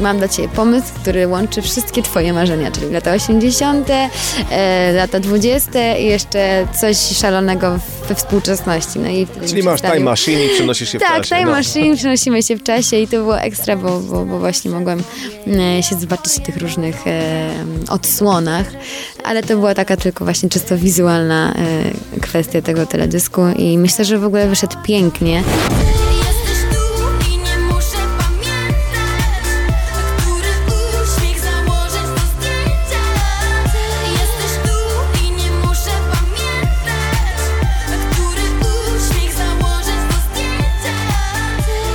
mam 0.01 0.17
dla 0.17 0.27
Ciebie 0.27 0.49
pomysł, 0.49 0.87
który 1.01 1.27
łączy 1.27 1.61
wszystkie 1.61 2.01
Twoje 2.03 2.33
marzenia, 2.33 2.71
czyli 2.71 2.91
lata 2.91 3.11
80., 3.11 3.89
e, 4.51 4.91
lata 4.93 5.19
20. 5.19 5.97
i 5.97 6.05
jeszcze 6.05 6.67
coś 6.81 6.97
szalonego 6.97 7.79
we 8.09 8.15
współczesności. 8.15 8.99
No 8.99 9.09
i 9.09 9.27
Czyli 9.47 9.63
masz 9.63 9.81
time 9.81 9.99
machine 9.99 10.45
i 10.45 10.49
przenosisz 10.49 10.89
się 10.89 10.99
w 10.99 11.01
tak, 11.01 11.17
czasie. 11.17 11.35
Time 11.35 11.45
no. 11.45 11.51
Machine, 11.51 11.95
przenosimy 11.95 12.43
się 12.43 12.57
w 12.57 12.63
czasie 12.63 12.97
i 12.97 13.07
to 13.07 13.17
było 13.17 13.39
ekstra, 13.39 13.75
bo, 13.75 13.99
bo, 13.99 14.25
bo 14.25 14.39
właśnie 14.39 14.71
mogłem 14.71 15.03
e, 15.47 15.83
się 15.83 15.95
zobaczyć 15.99 16.33
w 16.33 16.39
tych 16.39 16.57
różnych 16.57 17.07
e, 17.07 17.51
odsłonach, 17.89 18.65
ale 19.23 19.43
to 19.43 19.55
była 19.55 19.75
taka 19.75 19.97
tylko 19.97 20.23
właśnie 20.25 20.49
czysto 20.49 20.77
wizualna 20.77 21.53
e, 21.53 22.19
kwestia 22.19 22.61
tego 22.61 22.85
teledysku 22.85 23.41
i 23.57 23.77
myślę, 23.77 24.05
że 24.05 24.17
w 24.17 24.25
ogóle 24.25 24.47
wyszedł 24.47 24.75
pięknie. 24.83 25.43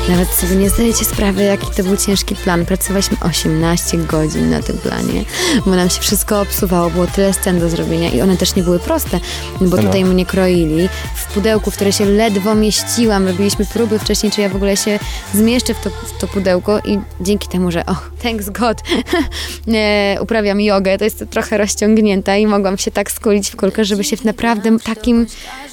Nawet 0.08 0.28
sobie 0.28 0.56
nie 0.56 0.70
zdajecie 0.70 1.04
sprawy, 1.04 1.42
jaki 1.42 1.66
to 1.76 1.82
był 1.82 1.96
ciężki 1.96 2.34
plan. 2.36 2.66
Pracowaliśmy 2.66 3.16
18 3.20 3.98
godzin 3.98 4.50
na 4.50 4.62
tym 4.62 4.78
planie, 4.78 5.24
bo 5.66 5.70
nam 5.76 5.90
się 5.90 6.00
wszystko 6.00 6.40
obsuwało, 6.40 6.90
było 6.90 7.06
tyle 7.06 7.32
scen 7.32 7.60
do 7.60 7.68
zrobienia 7.70 8.10
i 8.10 8.20
one 8.20 8.36
też 8.36 8.54
nie 8.54 8.62
były 8.62 8.78
proste, 8.78 9.20
bo 9.60 9.76
No. 9.76 9.82
tutaj 9.82 10.04
mnie 10.04 10.26
kroili. 10.26 10.88
W 11.16 11.23
pudełku, 11.34 11.70
w 11.70 11.74
które 11.74 11.92
się 11.92 12.04
ledwo 12.04 12.54
mieściłam, 12.54 13.26
robiliśmy 13.26 13.66
próby 13.66 13.98
wcześniej, 13.98 14.32
czy 14.32 14.40
ja 14.40 14.48
w 14.48 14.56
ogóle 14.56 14.76
się 14.76 14.98
zmieszczę 15.34 15.74
w 15.74 15.80
to, 15.80 15.90
w 15.90 16.18
to 16.18 16.28
pudełko 16.28 16.78
i 16.84 16.98
dzięki 17.20 17.48
temu, 17.48 17.70
że 17.70 17.86
oh, 17.86 18.02
thanks 18.22 18.50
God, 18.50 18.82
e, 19.74 20.16
uprawiam 20.20 20.60
jogę, 20.60 20.98
to 20.98 21.04
jest 21.04 21.24
trochę 21.30 21.58
rozciągnięta 21.58 22.36
i 22.36 22.46
mogłam 22.46 22.78
się 22.78 22.90
tak 22.90 23.10
skulić 23.10 23.50
w 23.50 23.56
kulkę, 23.56 23.84
żeby 23.84 24.04
się 24.04 24.16
w 24.16 24.24
naprawdę 24.24 24.78
takim, 24.78 25.26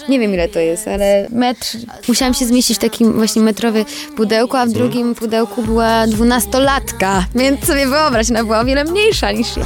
nie 0.10 0.20
wiem 0.20 0.34
ile 0.34 0.48
to 0.48 0.60
jest, 0.60 0.88
ale 0.88 1.28
metr, 1.30 1.78
musiałam 2.08 2.34
się 2.34 2.46
zmieścić 2.46 2.78
w 2.78 2.80
takim 2.80 3.14
właśnie 3.14 3.42
metrowy 3.42 3.86
pudełku, 4.16 4.58
a 4.58 4.66
w 4.66 4.70
drugim 4.70 5.16
pudełku 5.16 5.64
była 5.64 6.08
dwunastolatka, 6.08 7.26
więc 7.36 7.66
sobie 7.66 7.88
wyobraź, 7.88 8.30
ona 8.30 8.44
była 8.44 8.60
o 8.60 8.66
wiele 8.66 8.84
mniejsza 8.84 9.32
niż 9.32 9.58
ja. 9.58 9.66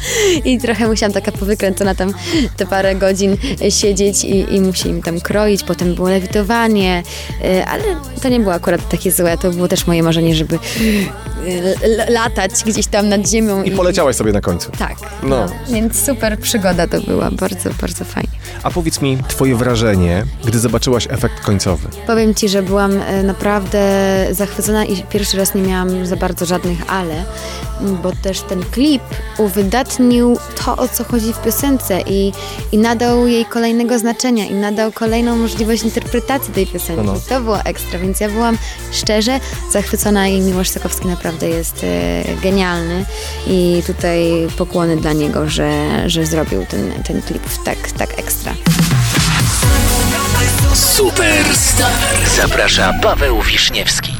I 0.50 0.58
trochę 0.58 0.88
musiałam 0.88 1.12
taka 1.12 1.32
powykręcona 1.32 1.94
tam 1.94 2.14
te 2.56 2.66
parę 2.66 2.94
godzin 2.94 3.36
siedzieć 3.70 4.24
i, 4.24 4.54
i 4.54 4.60
musieli 4.60 4.94
mi 4.94 5.02
tam 5.02 5.20
kroić, 5.26 5.64
potem 5.64 5.94
było 5.94 6.08
lewitowanie, 6.08 7.02
e, 7.44 7.66
ale 7.66 7.82
to 8.22 8.28
nie 8.28 8.40
było 8.40 8.54
akurat 8.54 8.88
takie 8.88 9.12
złe, 9.12 9.38
to 9.38 9.50
było 9.50 9.68
też 9.68 9.86
moje 9.86 10.02
marzenie, 10.02 10.34
żeby 10.34 10.58
l- 11.82 12.06
latać 12.14 12.50
gdzieś 12.66 12.86
tam 12.86 13.08
nad 13.08 13.28
ziemią. 13.28 13.62
I 13.62 13.70
poleciałaś 13.70 14.16
sobie 14.16 14.32
na 14.32 14.40
końcu. 14.40 14.70
Tak, 14.78 14.96
No. 15.22 15.28
no. 15.28 15.46
Więc 15.74 16.04
super 16.06 16.38
przygoda 16.38 16.86
to 16.86 17.00
była, 17.00 17.30
bardzo, 17.30 17.70
bardzo 17.80 18.04
fajnie. 18.04 18.35
A 18.62 18.70
powiedz 18.70 19.00
mi 19.00 19.18
twoje 19.28 19.56
wrażenie, 19.56 20.24
gdy 20.44 20.58
zobaczyłaś 20.58 21.06
efekt 21.10 21.40
końcowy. 21.40 21.88
Powiem 22.06 22.34
Ci, 22.34 22.48
że 22.48 22.62
byłam 22.62 23.00
e, 23.00 23.22
naprawdę 23.22 23.78
zachwycona 24.30 24.84
i 24.84 25.02
pierwszy 25.02 25.36
raz 25.36 25.54
nie 25.54 25.62
miałam 25.62 26.06
za 26.06 26.16
bardzo 26.16 26.46
żadnych 26.46 26.90
ale, 26.90 27.24
bo 28.02 28.12
też 28.12 28.40
ten 28.40 28.64
klip 28.64 29.02
uwydatnił 29.38 30.38
to, 30.64 30.76
o 30.76 30.88
co 30.88 31.04
chodzi 31.04 31.32
w 31.32 31.38
piosence 31.38 32.00
i, 32.06 32.32
i 32.72 32.78
nadał 32.78 33.26
jej 33.26 33.44
kolejnego 33.44 33.98
znaczenia 33.98 34.46
i 34.46 34.54
nadał 34.54 34.92
kolejną 34.92 35.36
możliwość 35.36 35.82
interpretacji 35.82 36.54
tej 36.54 36.66
piosenki. 36.66 37.06
No, 37.06 37.12
no. 37.12 37.20
To 37.28 37.40
było 37.40 37.60
ekstra, 37.60 37.98
więc 37.98 38.20
ja 38.20 38.28
byłam 38.28 38.58
szczerze 38.92 39.40
zachwycona 39.72 40.28
i 40.28 40.40
Miłosz 40.40 40.68
Sokowski 40.68 41.08
naprawdę 41.08 41.48
jest 41.48 41.84
e, 41.84 42.24
genialny 42.42 43.04
i 43.46 43.82
tutaj 43.86 44.46
pokłony 44.56 44.96
dla 44.96 45.12
niego, 45.12 45.48
że, 45.48 46.02
że 46.06 46.26
zrobił 46.26 46.66
ten, 46.66 46.92
ten 47.02 47.22
klip 47.22 47.42
tak, 47.64 47.92
tak 47.98 48.18
ekstra. 48.18 48.35
Superstar. 50.74 51.92
Zaprasza 52.36 52.92
Paweł 53.02 53.42
Wiśniewski. 53.42 54.15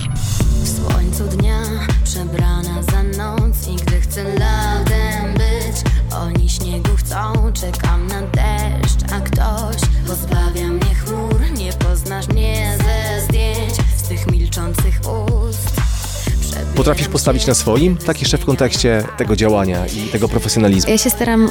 Potrafisz 16.77 17.09
postawić 17.09 17.47
na 17.47 17.55
swoim? 17.55 17.97
Tak 17.97 18.21
jeszcze 18.21 18.39
w 18.39 18.45
kontekście 18.45 19.05
tego 19.17 19.37
działania 19.37 19.87
i 19.87 20.09
tego 20.09 20.29
profesjonalizmu. 20.29 20.91
Ja 20.91 20.99
się 20.99 21.11
staram 21.11 21.45
y, 21.45 21.51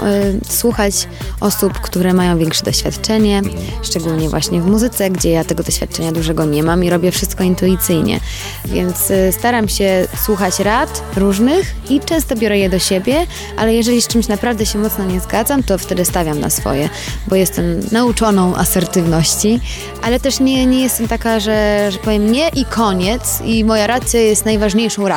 słuchać 0.50 1.08
osób, 1.42 1.74
które 1.74 2.14
mają 2.14 2.38
większe 2.38 2.64
doświadczenie, 2.64 3.42
szczególnie 3.84 4.30
właśnie 4.30 4.62
w 4.62 4.66
muzyce, 4.66 5.10
gdzie 5.10 5.32
ja 5.32 5.44
tego 5.44 5.64
doświadczenia 5.64 6.12
dużego 6.12 6.46
nie 6.46 6.64
mam 6.64 6.84
i 6.84 6.90
robię 6.90 7.12
wszystko 7.12 7.44
intuicyjnie. 7.44 8.20
Więc 8.66 9.12
y, 9.12 9.32
staram 9.32 9.70
się 9.70 10.08
słuchać 10.26 10.60
rad 10.60 11.04
różnych 11.18 11.76
i 11.90 12.00
często 12.00 12.36
biorę 12.36 12.58
je 12.58 12.70
do 12.70 12.80
siebie, 12.80 13.28
ale 13.58 13.76
jeżeli 13.76 14.02
z 14.02 14.08
czymś 14.08 14.28
naprawdę 14.28 14.66
się 14.66 14.80
mocno 14.80 15.06
nie 15.06 15.20
zgadzam, 15.20 15.64
to 15.64 15.78
wtedy 15.78 16.06
stawiam 16.06 16.40
na 16.40 16.50
swoje, 16.50 16.90
bo 17.28 17.36
jestem 17.36 17.66
nauczoną 17.92 18.56
asertywności, 18.56 19.60
ale 20.02 20.20
też 20.20 20.40
nie, 20.40 20.66
nie 20.66 20.82
jestem 20.82 21.08
taka, 21.08 21.40
że, 21.40 21.90
że 21.92 21.98
powiem 21.98 22.32
nie 22.32 22.50
i 22.50 22.66
koniec 22.66 23.42
i 23.46 23.64
moja 23.64 23.88
racja 23.88 24.20
jest 24.20 24.46
najważniejszą 24.46 25.08
racją, 25.08 25.15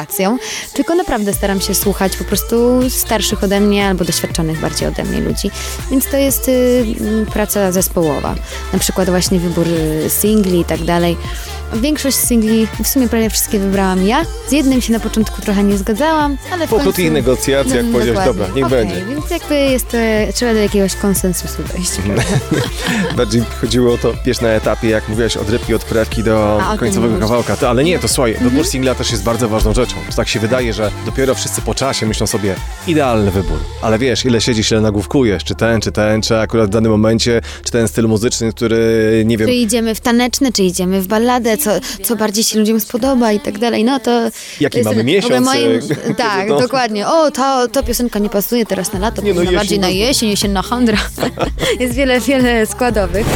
tylko 0.73 0.95
naprawdę 0.95 1.35
staram 1.35 1.61
się 1.61 1.75
słuchać 1.75 2.17
po 2.17 2.25
prostu 2.25 2.81
starszych 2.91 3.45
ode 3.45 3.61
mnie 3.61 3.87
albo 3.87 4.05
doświadczonych 4.05 4.61
bardziej 4.61 4.89
ode 4.89 5.05
mnie 5.05 5.21
ludzi. 5.21 5.51
Więc 5.91 6.07
to 6.11 6.17
jest 6.17 6.49
y, 6.49 6.85
praca 7.33 7.73
zespołowa. 7.73 8.35
Na 8.73 8.79
przykład 8.79 9.11
właśnie 9.11 9.41
wybór 9.41 9.67
y, 9.69 10.11
singli 10.11 10.61
i 10.61 10.65
tak 10.65 10.85
dalej. 10.85 11.17
Większość 11.77 12.17
singli, 12.17 12.67
w 12.85 12.89
sumie 12.89 13.09
prawie 13.09 13.31
wszystkie 13.31 13.59
wybrałam 13.59 14.07
ja. 14.07 14.25
Z 14.49 14.53
jednym 14.53 14.81
się 14.81 14.93
na 14.93 15.01
początku 15.01 15.43
trochę 15.43 15.65
nie 15.65 15.79
zgadzałam, 15.79 16.37
ale 16.53 16.67
w 16.67 16.71
Po 16.71 16.77
końcu... 16.77 16.83
krótkich 16.85 17.13
negocjacjach 17.13 17.85
No, 17.87 17.93
powiedziałeś, 17.93 18.19
dokładnie. 18.27 18.43
dobra, 18.45 18.55
niech 18.57 18.67
Okej, 18.67 18.79
będzie. 18.87 19.15
Więc 19.15 19.31
jakby 19.31 19.55
jest, 19.55 19.95
e, 19.95 20.33
trzeba 20.33 20.53
do 20.55 20.59
jakiegoś 20.61 20.95
konsensusu 20.95 21.63
dojść. 21.75 21.91
Bardziej 23.17 23.43
chodziło 23.61 23.95
o 23.95 23.99
to, 23.99 24.13
wiesz, 24.25 24.41
na 24.41 24.49
etapie, 24.49 24.89
jak 24.89 25.09
mówiłaś 25.09 25.37
od 25.37 25.51
rybki, 25.51 25.75
od 25.75 25.85
prewki 25.85 26.23
do 26.23 26.59
A, 26.63 26.67
o 26.67 26.71
tym 26.71 26.79
końcowego 26.79 27.13
mówisz. 27.15 27.29
kawałka. 27.29 27.57
To, 27.57 27.69
ale 27.71 27.85
nie, 27.85 27.99
to 27.99 28.09
słuchaj, 28.09 28.33
Mhm. 28.33 28.51
wybór 28.51 28.67
singla 28.67 28.95
też 28.95 29.11
jest 29.11 29.23
bardzo 29.23 29.49
ważną 29.49 29.75
rzeczą. 29.75 29.95
To 30.11 30.17
tak 30.17 30.29
się 30.29 30.41
wydaje, 30.41 30.73
że 30.73 30.91
dopiero 31.07 31.35
wszyscy 31.35 31.61
po 31.61 31.75
czasie 31.75 32.07
myślą 32.07 32.27
sobie, 32.27 32.55
idealny 32.87 33.31
wybór. 33.31 33.59
Ale 33.83 33.99
wiesz, 33.99 34.25
ile 34.25 34.41
siedzisz, 34.41 34.71
ile 34.71 34.81
nagłówkujesz, 34.81 35.45
czy 35.45 35.55
ten, 35.55 35.81
czy 35.81 35.93
ten, 35.93 36.23
czy 36.23 36.39
akurat 36.39 36.67
w 36.67 36.73
danym 36.73 36.93
momencie, 36.93 37.41
czy 37.65 37.73
ten 37.73 37.89
styl 37.89 38.07
muzyczny, 38.09 38.53
który, 38.53 39.23
nie 39.27 39.39
wiem, 39.39 39.49
Czy 39.49 39.55
idziemy 39.55 39.95
w 39.95 40.01
taneczne, 40.01 40.53
czy 40.53 40.63
idziemy 40.63 41.01
w 41.03 41.07
balladę, 41.07 41.58
co, 41.59 41.71
co 42.03 42.17
bardziej 42.17 42.45
się 42.45 42.59
ludziom 42.59 42.81
spodoba 42.81 43.33
i 43.33 43.41
tak 43.41 43.59
dalej. 43.59 43.85
No 43.85 44.01
to. 44.01 44.11
Jaki 44.61 44.73
to 44.73 44.79
jest 44.79 44.91
mamy 44.91 45.05
miesiąc, 45.05 45.47
Moim, 45.47 45.81
e, 46.11 46.15
tak, 46.25 46.49
dokładnie. 46.65 47.07
O, 47.07 47.31
to, 47.31 47.69
to 47.69 47.83
piosenka 47.83 48.19
nie 48.19 48.31
pasuje 48.31 48.67
teraz 48.67 48.93
na 48.93 48.99
lato, 48.99 49.23
Nie, 49.23 49.35
no, 49.35 49.41
jesień 49.41 49.57
bardziej 49.57 49.79
na 49.79 49.87
bardzo. 49.87 49.99
jesień, 49.99 50.31
jesienna 50.31 50.63
handra. 50.63 50.99
jest 51.81 51.95
wiele, 51.95 52.21
wiele 52.21 52.67
składowych. 52.67 53.27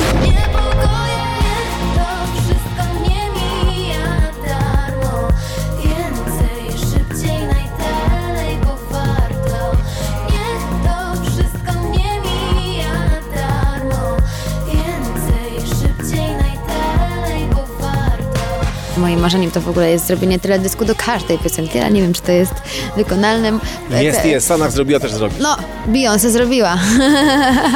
Moim 19.13 19.23
marzeniem 19.23 19.51
to 19.51 19.61
w 19.61 19.69
ogóle 19.69 19.91
jest 19.91 20.07
zrobienie 20.07 20.39
teledysku 20.39 20.85
do 20.85 20.95
każdej 20.95 21.39
piosenki, 21.39 21.79
ale 21.79 21.91
nie 21.91 22.03
wiem, 22.03 22.13
czy 22.13 22.23
to 22.23 22.33
jest 22.33 22.53
wykonalne. 22.97 23.53
Jest, 23.91 24.25
jest. 24.25 24.47
Sanach 24.47 24.73
zrobiła, 24.73 25.01
też 25.01 25.13
zrobi. 25.13 25.35
No, 25.41 25.57
Beyoncé 25.89 26.31
zrobiła. 26.31 26.79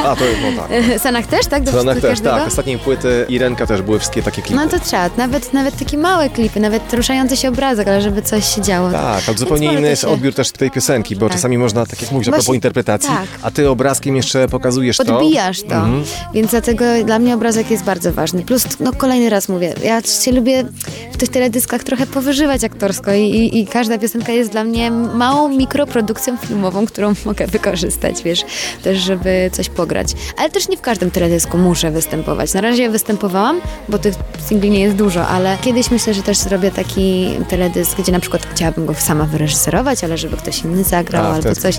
A, 0.05 0.16
to 0.16 0.25
no 0.42 0.62
tak. 0.62 0.70
Sanach 1.03 1.27
też, 1.27 1.46
tak? 1.46 1.62
Do 1.62 1.72
Sanach 1.72 2.01
też, 2.01 2.11
każdego? 2.11 2.37
tak. 2.37 2.46
Ostatniej 2.46 2.79
płyty 2.79 3.27
Irenka 3.29 3.66
też 3.66 3.83
były 3.83 3.99
wszystkie 3.99 4.22
takie 4.22 4.42
klipy. 4.42 4.64
No 4.64 4.68
to 4.70 4.79
trzeba, 4.81 5.11
nawet, 5.16 5.53
nawet 5.53 5.79
takie 5.79 5.99
małe 5.99 6.31
klipy, 6.31 6.61
nawet 6.61 6.94
ruszający 6.94 7.37
się 7.37 7.49
obrazek, 7.49 7.88
ale 7.88 8.03
żeby 8.03 8.22
coś 8.22 8.55
się 8.55 8.61
działo. 8.62 8.90
Tak, 8.92 9.22
ale 9.29 9.38
zupełnie 9.38 9.72
inny 9.72 9.88
jest 9.88 10.03
to 10.03 10.09
się- 10.09 10.14
odbiór 10.14 10.35
też 10.35 10.51
tej 10.53 10.70
piosenki, 10.70 11.16
bo 11.16 11.27
Tak. 11.29 11.37
czasami 11.37 11.59
można, 11.59 11.87
tak 11.87 12.03
jak 12.03 12.12
mówisz, 12.12 12.29
a 12.29 12.33
propos 12.33 12.55
interpretacji, 12.55 13.09
tak. 13.11 13.27
a 13.42 13.51
ty 13.51 13.70
obrazkiem 13.70 14.16
jeszcze 14.16 14.49
pokazujesz 14.49 14.96
to. 14.96 15.16
Odbijasz 15.18 15.62
to, 15.62 15.75
Mhm. 15.75 16.05
więc 16.35 16.51
dlatego 16.51 16.85
dla 17.05 17.18
mnie 17.18 17.35
obrazek 17.35 17.70
jest 17.70 17.85
bardzo 17.85 18.12
ważny. 18.12 18.42
Plus, 18.42 18.66
no 18.81 18.92
kolejny 18.92 19.31
raz 19.31 19.49
mówię, 19.49 19.75
ja 19.85 20.01
się 20.03 20.33
lubię 20.33 20.64
w 21.12 21.16
tych 21.26 21.34
teledyskach 21.34 21.84
trochę 21.84 22.06
powyżywać 22.06 22.64
aktorsko 22.64 23.12
i, 23.12 23.22
i, 23.22 23.58
i 23.58 23.66
każda 23.66 23.98
piosenka 23.98 24.32
jest 24.32 24.50
dla 24.50 24.64
mnie 24.64 24.90
małą 24.90 25.48
mikroprodukcją 25.48 26.36
filmową, 26.36 26.86
którą 26.86 27.12
mogę 27.26 27.46
wykorzystać, 27.46 28.22
wiesz, 28.22 28.44
też 28.82 28.98
żeby 28.98 29.50
coś 29.52 29.68
pograć. 29.68 30.08
Ale 30.38 30.50
też 30.50 30.68
nie 30.68 30.76
w 30.76 30.80
każdym 30.80 31.10
teledysku 31.10 31.58
muszę 31.58 31.90
występować. 31.90 32.54
Na 32.54 32.60
razie 32.60 32.90
występowałam, 32.90 33.60
bo 33.88 33.98
tych 33.98 34.14
singli 34.48 34.70
nie 34.70 34.80
jest 34.80 34.96
dużo, 34.96 35.28
ale 35.28 35.56
kiedyś 35.62 35.90
myślę, 35.90 36.14
że 36.14 36.22
też 36.22 36.38
zrobię 36.38 36.70
taki 36.70 37.30
teledysk, 37.48 37.98
gdzie 37.98 38.12
na 38.12 38.20
przykład 38.20 38.46
chciałabym 38.54 38.86
go 38.86 38.94
sama 38.94 39.24
wyreżyserować, 39.24 40.04
ale 40.04 40.18
żeby 40.18 40.36
ktoś 40.36 40.62
inny 40.62 40.84
zagrał 40.84 41.24
A, 41.24 41.28
albo 41.28 41.40
wtedy. 41.40 41.60
coś. 41.60 41.78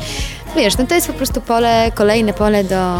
Wiesz, 0.55 0.77
no 0.77 0.85
to 0.85 0.95
jest 0.95 1.07
po 1.07 1.13
prostu 1.13 1.41
pole, 1.41 1.91
kolejne 1.95 2.33
pole 2.33 2.63
do, 2.63 2.95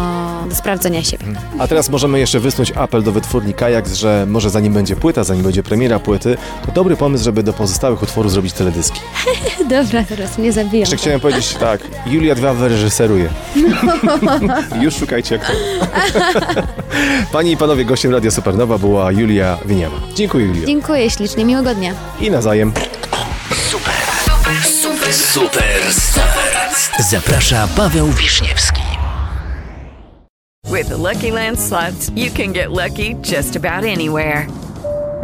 do 0.48 0.54
sprawdzenia 0.54 1.02
siebie. 1.02 1.24
A 1.58 1.68
teraz 1.68 1.88
możemy 1.88 2.18
jeszcze 2.18 2.40
wysnuć 2.40 2.72
apel 2.76 3.02
do 3.02 3.12
wytwórni 3.12 3.54
Kajaks, 3.54 3.94
że 3.94 4.26
może 4.28 4.50
zanim 4.50 4.72
będzie 4.72 4.96
płyta, 4.96 5.24
zanim 5.24 5.42
będzie 5.42 5.62
premiera 5.62 5.98
płyty, 5.98 6.36
to 6.66 6.72
dobry 6.72 6.96
pomysł, 6.96 7.24
żeby 7.24 7.42
do 7.42 7.52
pozostałych 7.52 8.02
utworów 8.02 8.32
zrobić 8.32 8.52
teledyski. 8.52 9.00
Dobra, 9.70 10.04
teraz 10.08 10.38
mnie 10.38 10.52
zabiją. 10.52 10.80
Jeszcze 10.80 10.96
chciałem 10.96 11.20
powiedzieć 11.20 11.54
tak, 11.54 11.80
Julia 12.06 12.34
Dwa 12.34 12.54
wyreżyseruje. 12.54 13.28
Już 14.82 14.94
szukajcie 14.96 15.34
jak 15.34 15.46
to. 15.46 15.52
Panie 17.32 17.52
i 17.52 17.56
panowie, 17.56 17.84
gościem 17.84 18.12
Radia 18.12 18.30
Supernowa 18.30 18.78
była 18.78 19.12
Julia 19.12 19.58
Wieniawa. 19.64 19.96
Dziękuję 20.14 20.46
Julio. 20.46 20.66
Dziękuję 20.66 21.10
ślicznie, 21.10 21.44
miłego 21.44 21.74
dnia. 21.74 21.94
I 22.20 22.30
nawzajem. 22.30 22.72
Super, 23.70 23.94
super, 24.64 25.14
super, 25.14 25.92
super. 25.92 27.04
Zaprasza 27.10 27.68
Paweł 27.76 28.06
Wiśniewski. 28.06 28.82
With 30.72 30.88
the 30.88 30.96
Lucky 30.96 31.30
Land 31.30 31.58
slots, 31.60 32.10
you 32.14 32.30
can 32.30 32.52
get 32.52 32.70
lucky 32.70 33.16
just 33.22 33.56
about 33.56 33.84
anywhere. 33.84 34.46